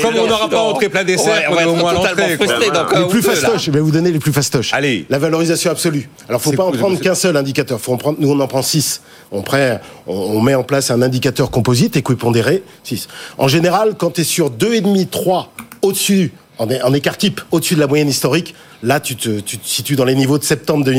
[0.02, 2.30] comme on n'aura pas entré plein dessert, on est au moins l'entrée.
[2.30, 4.72] les plus deux, fastoches, je vais vous donner les plus fastoches.
[4.72, 5.03] Allez.
[5.10, 6.08] La valorisation absolue.
[6.28, 7.80] Alors, faut C'est pas en prendre qu'un seul indicateur.
[7.80, 9.00] Faut en prendre, nous, on en prend six.
[9.32, 13.08] On, prend- on, on met en place un indicateur composite, équipondéré, 6.
[13.38, 15.52] En général, quand tu es sur 2,5, 3
[15.82, 19.58] au-dessus, en, é- en écart type, au-dessus de la moyenne historique, là, tu te, tu
[19.58, 20.92] te situes dans les niveaux de septembre de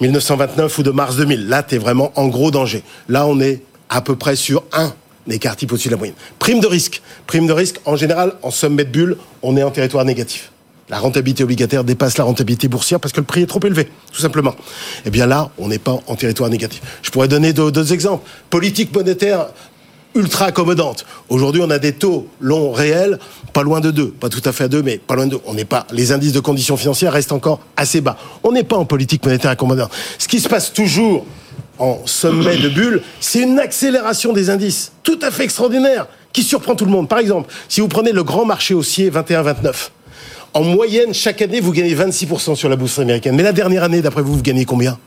[0.00, 1.48] 1929 ou de mars 2000.
[1.48, 2.82] Là, tu es vraiment en gros danger.
[3.08, 4.92] Là, on est à peu près sur un
[5.30, 6.16] écart type au-dessus de la moyenne.
[6.38, 7.02] Prime de risque.
[7.26, 10.50] Prime de risque, en général, en sommet de bulle, on est en territoire négatif.
[10.90, 14.20] La rentabilité obligataire dépasse la rentabilité boursière parce que le prix est trop élevé, tout
[14.20, 14.54] simplement.
[15.04, 16.80] Eh bien là, on n'est pas en territoire négatif.
[17.02, 18.28] Je pourrais donner d'autres exemples.
[18.48, 19.48] Politique monétaire
[20.14, 21.04] ultra accommodante.
[21.28, 23.18] Aujourd'hui, on a des taux longs réels,
[23.52, 25.40] pas loin de 2, pas tout à fait à 2, mais pas loin de 2.
[25.46, 28.16] On n'est pas, les indices de conditions financières restent encore assez bas.
[28.42, 29.92] On n'est pas en politique monétaire accommodante.
[30.18, 31.26] Ce qui se passe toujours
[31.78, 36.74] en sommet de bulle, c'est une accélération des indices tout à fait extraordinaire qui surprend
[36.74, 37.08] tout le monde.
[37.08, 39.90] Par exemple, si vous prenez le grand marché haussier 21-29,
[40.54, 43.36] en moyenne, chaque année, vous gagnez 26% sur la bourse américaine.
[43.36, 44.98] Mais la dernière année, d'après vous, vous gagnez combien?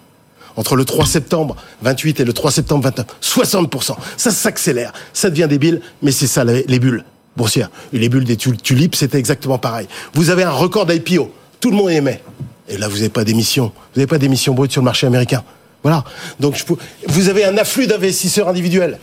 [0.55, 3.95] Entre le 3 septembre 28 et le 3 septembre 29, 60%.
[4.17, 7.05] Ça s'accélère, ça devient débile, mais c'est ça les bulles
[7.37, 7.69] boursières.
[7.93, 9.87] Les bulles des tulipes, c'était exactement pareil.
[10.13, 12.21] Vous avez un record d'IPO, tout le monde aimait.
[12.67, 15.43] Et là, vous n'avez pas d'émission, vous n'avez pas d'émission brute sur le marché américain.
[15.83, 16.03] Voilà.
[16.39, 16.63] Donc,
[17.07, 18.99] vous avez un afflux d'investisseurs individuels.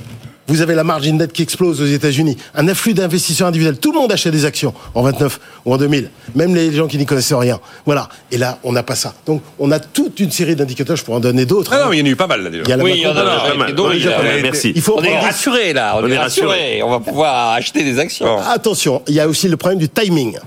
[0.48, 3.78] Vous avez la margin dette qui explose aux États-Unis, un afflux d'investisseurs individuels.
[3.78, 6.96] Tout le monde achète des actions en 29 ou en 2000, même les gens qui
[6.96, 7.60] n'y connaissaient rien.
[7.84, 8.08] Voilà.
[8.32, 9.12] Et là, on n'a pas ça.
[9.26, 10.96] Donc, on a toute une série d'indicateurs.
[10.96, 11.70] Je pourrais en donner d'autres.
[11.74, 12.64] Ah non, il y en a eu pas mal là déjà.
[12.64, 13.94] Il y a oui, il y en a d'autres.
[14.42, 14.72] Merci.
[14.74, 15.98] Il faut on est rassuré là.
[16.02, 16.82] On, est rassuré.
[16.82, 18.38] On va pouvoir acheter des actions.
[18.38, 20.38] Attention, il y a aussi le problème du timing.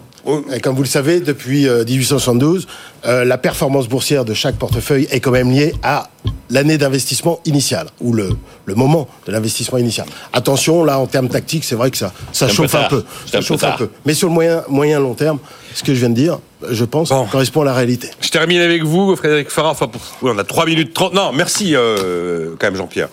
[0.53, 2.67] Et comme vous le savez, depuis 1872,
[3.05, 6.09] euh, euh, la performance boursière de chaque portefeuille est quand même liée à
[6.49, 8.29] l'année d'investissement initial ou le,
[8.65, 10.05] le moment de l'investissement initial.
[10.33, 13.03] Attention, là, en termes tactiques, c'est vrai que ça, ça chauffe un, peu.
[13.25, 13.89] Ça chauffe un peu.
[14.05, 15.39] Mais sur le moyen, moyen long terme,
[15.73, 18.09] ce que je viens de dire, je pense, correspond à la réalité.
[18.19, 19.71] Je termine avec vous, Frédéric Farah.
[19.71, 19.89] Enfin,
[20.21, 21.13] oui, on a 3 minutes 30.
[21.13, 23.09] Non, merci euh, quand même, Jean-Pierre.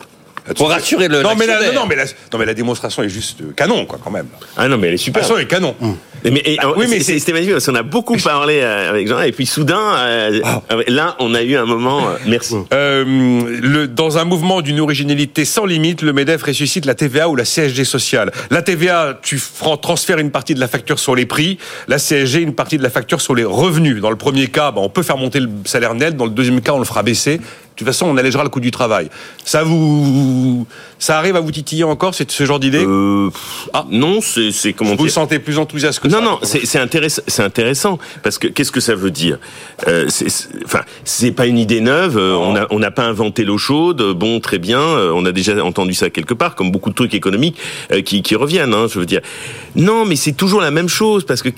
[0.57, 1.23] Pour rassurer le.
[1.23, 4.11] Non mais, la, non, mais la, non, mais la démonstration est juste canon, quoi, quand
[4.11, 4.27] même.
[4.57, 5.23] Ah non, mais elle est super.
[5.23, 5.75] La démonstration est canon.
[5.81, 5.93] Mmh.
[6.25, 9.21] Mais, et, ah, oui, mais c'était magnifique parce qu'on a beaucoup parlé euh, avec Jean
[9.21, 10.63] et puis soudain, euh, ah.
[10.89, 12.09] là, on a eu un moment.
[12.09, 12.57] Euh, merci.
[12.73, 17.37] Euh, le, dans un mouvement d'une originalité sans limite, le Medef ressuscite la TVA ou
[17.37, 18.33] la CSG sociale.
[18.51, 19.41] La TVA, tu
[19.81, 21.59] transfères une partie de la facture sur les prix.
[21.87, 24.01] La CSG, une partie de la facture sur les revenus.
[24.01, 26.17] Dans le premier cas, bah, on peut faire monter le salaire net.
[26.17, 27.41] Dans le deuxième cas, on le fera baisser.
[27.79, 29.09] De toute façon, on allégera le coût du travail.
[29.45, 30.67] Ça vous,
[30.99, 33.31] ça arrive à vous titiller encore, c'est ce genre d'idée euh,
[33.73, 36.79] Ah non, c'est comment Vous vous sentez plus enthousiaste que non, ça Non, non, c'est
[36.79, 39.39] intéressant, c'est intéressant parce que qu'est-ce que ça veut dire?
[39.87, 40.09] Euh,
[40.65, 42.19] Enfin, c'est pas une idée neuve.
[42.19, 44.03] Euh, on n'a on n'a pas inventé l'eau chaude.
[44.17, 44.81] Bon, très bien.
[44.81, 47.57] Euh, on a déjà entendu ça quelque part, comme beaucoup de trucs économiques
[48.05, 48.75] qui, qui reviennent.
[48.75, 49.21] Hein, je veux dire,
[49.77, 51.51] non, mais c'est toujours la même chose parce que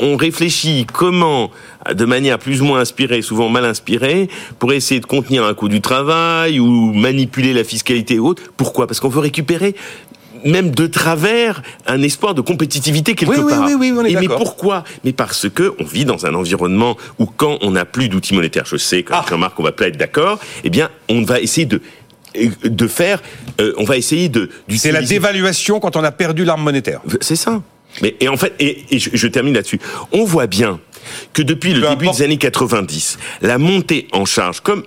[0.00, 1.50] on réfléchit comment
[1.94, 4.28] de manière plus ou moins inspirée, souvent mal inspirée,
[4.58, 8.42] pour essayer de contenir un coût du travail ou manipuler la fiscalité ou autre.
[8.56, 9.76] Pourquoi Parce qu'on veut récupérer
[10.44, 13.64] même de travers un espoir de compétitivité quelque part.
[13.66, 16.34] Oui, oui, oui, on est Et mais pourquoi Mais parce que on vit dans un
[16.34, 19.24] environnement où quand on n'a plus d'outils monétaires, je sais que ah.
[19.28, 21.80] Jean-Marc, on va pas être d'accord, eh bien, on va essayer de
[22.62, 23.22] de faire,
[23.60, 24.50] euh, on va essayer de.
[24.68, 27.00] C'est la dévaluation quand on a perdu l'arme monétaire.
[27.20, 27.62] C'est ça.
[28.02, 29.80] Mais et en fait, et, je, je, termine là-dessus.
[30.12, 30.78] On voit bien
[31.32, 34.84] que depuis le début des années 90, la montée en charge, comme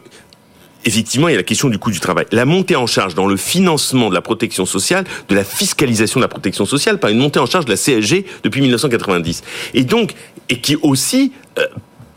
[0.86, 2.26] effectivement, il y a la question du coût du travail.
[2.32, 6.26] La montée en charge dans le financement de la protection sociale, de la fiscalisation de
[6.26, 9.44] la protection sociale, par une montée en charge de la CSG depuis 1990.
[9.74, 10.14] Et donc,
[10.50, 11.66] et qui aussi euh,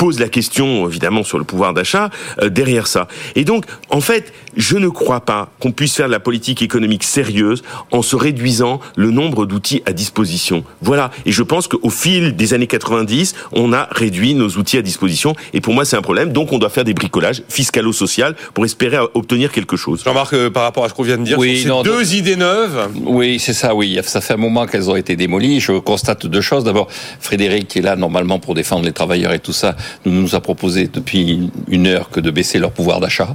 [0.05, 2.11] pose la question, évidemment, sur le pouvoir d'achat
[2.43, 3.09] euh, derrière ça.
[3.37, 7.05] Et donc, en fait, je ne crois pas qu'on puisse faire de la politique économique
[7.05, 10.63] sérieuse en se réduisant le nombre d'outils à disposition.
[10.83, 11.11] Voilà.
[11.25, 15.35] Et je pense qu'au fil des années 90, on a réduit nos outils à disposition.
[15.55, 16.33] Et pour moi, c'est un problème.
[16.33, 20.03] Donc, on doit faire des bricolages fiscalo-social pour espérer obtenir quelque chose.
[20.05, 22.91] Jean-Marc, euh, par rapport à ce qu'on vient de dire, oui, ces deux idées neuves.
[23.07, 23.99] Oui, c'est ça, oui.
[24.03, 25.61] Ça fait un moment qu'elles ont été démolies.
[25.61, 26.65] Je constate deux choses.
[26.65, 26.89] D'abord,
[27.21, 29.75] Frédéric, qui est là normalement pour défendre les travailleurs et tout ça,
[30.05, 33.29] nous a proposé depuis une heure que de baisser leur pouvoir d'achat.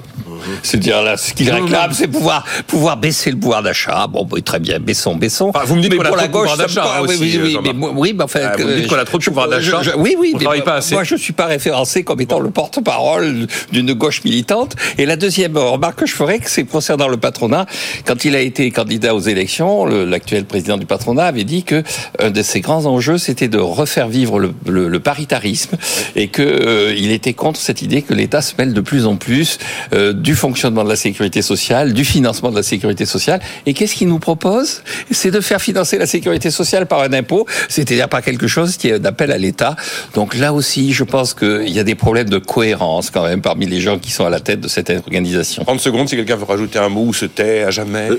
[0.63, 4.07] C'est-à-dire là, ce qu'ils réclament, c'est pouvoir pouvoir baisser le pouvoir d'achat.
[4.07, 5.51] Bon, très bien, baissons, baissons.
[5.65, 8.23] vous me dites qu'on a trop de pouvoir d'achat oui, oui, oui, mais, oui, mais
[8.23, 9.81] enfin, vous me dites qu'on a trop de pouvoir d'achat.
[9.97, 10.95] Oui, oui, mais pas assez.
[10.95, 14.75] moi, je suis pas référencé comme étant le porte-parole d'une gauche militante.
[14.97, 17.65] Et la deuxième remarque que je ferais, c'est concernant le patronat.
[18.05, 21.83] Quand il a été candidat aux élections, l'actuel président du patronat avait dit que
[22.19, 25.77] un de ses grands enjeux, c'était de refaire vivre le, le, paritarisme
[26.15, 29.15] et que euh, il était contre cette idée que l'État se mêle de plus en
[29.15, 29.57] plus
[29.93, 33.39] euh, du fonctionnement de la sécurité sociale, du financement de la sécurité sociale.
[33.65, 34.81] Et qu'est-ce qu'il nous propose?
[35.11, 38.89] C'est de faire financer la sécurité sociale par un impôt, c'est-à-dire par quelque chose qui
[38.89, 39.75] est d'appel à l'État.
[40.13, 43.65] Donc là aussi, je pense qu'il y a des problèmes de cohérence quand même parmi
[43.65, 45.63] les gens qui sont à la tête de cette organisation.
[45.63, 48.09] 30 secondes, si quelqu'un veut rajouter un mot ou se tait à jamais.
[48.09, 48.17] Euh,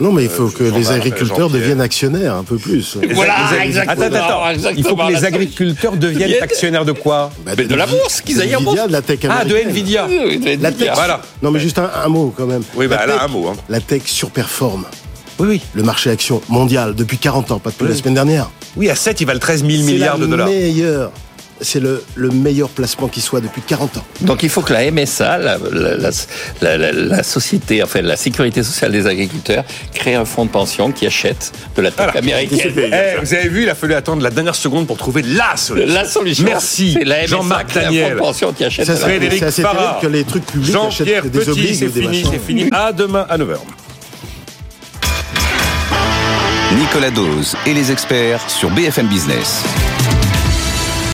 [0.00, 2.96] non, mais il faut que les agriculteurs deviennent actionnaires un peu plus.
[3.12, 4.06] Voilà, exactement.
[4.16, 4.70] Attends, attends.
[4.76, 7.30] Il faut que les agriculteurs deviennent actionnaires de quoi?
[7.44, 8.86] Bah, De la bourse, qu'ils aillent en bourse.
[8.86, 10.06] De la tech ah, de Nvidia.
[10.60, 10.90] La tech.
[10.94, 11.20] Voilà.
[11.42, 12.62] Non, mais juste un, mot quand même.
[12.74, 13.48] Oui, bah là, un mot.
[13.48, 13.56] Hein.
[13.68, 14.86] La tech surperforme.
[15.38, 15.60] Oui, oui.
[15.74, 18.50] Le marché action mondial depuis 40 ans, pas depuis la semaine dernière.
[18.76, 20.48] Oui, à 7, il valent 13 000 milliards de dollars.
[20.48, 21.10] Meilleure
[21.62, 24.04] c'est le, le meilleur placement qui soit depuis 40 ans.
[24.22, 26.10] Donc il faut que la MSA, la, la,
[26.60, 30.92] la, la, la société, enfin la sécurité sociale des agriculteurs, crée un fonds de pension
[30.92, 32.18] qui achète de la tech Voilà.
[32.18, 32.72] américaine.
[32.76, 35.94] Eh, vous avez vu, il a fallu attendre la dernière seconde pour trouver la solution.
[35.94, 36.44] La solution.
[36.44, 38.08] Merci, c'est la MSA Jean-Marc Daniel.
[38.08, 39.18] fonds de pension qui achète Ça de la serait-
[40.02, 42.68] que les trucs publics Jean-Pierre achètent des Petit, obliges c'est fini, c'est fini.
[42.72, 43.56] À demain à 9h.
[46.78, 49.62] Nicolas Dose et les experts sur BFM Business.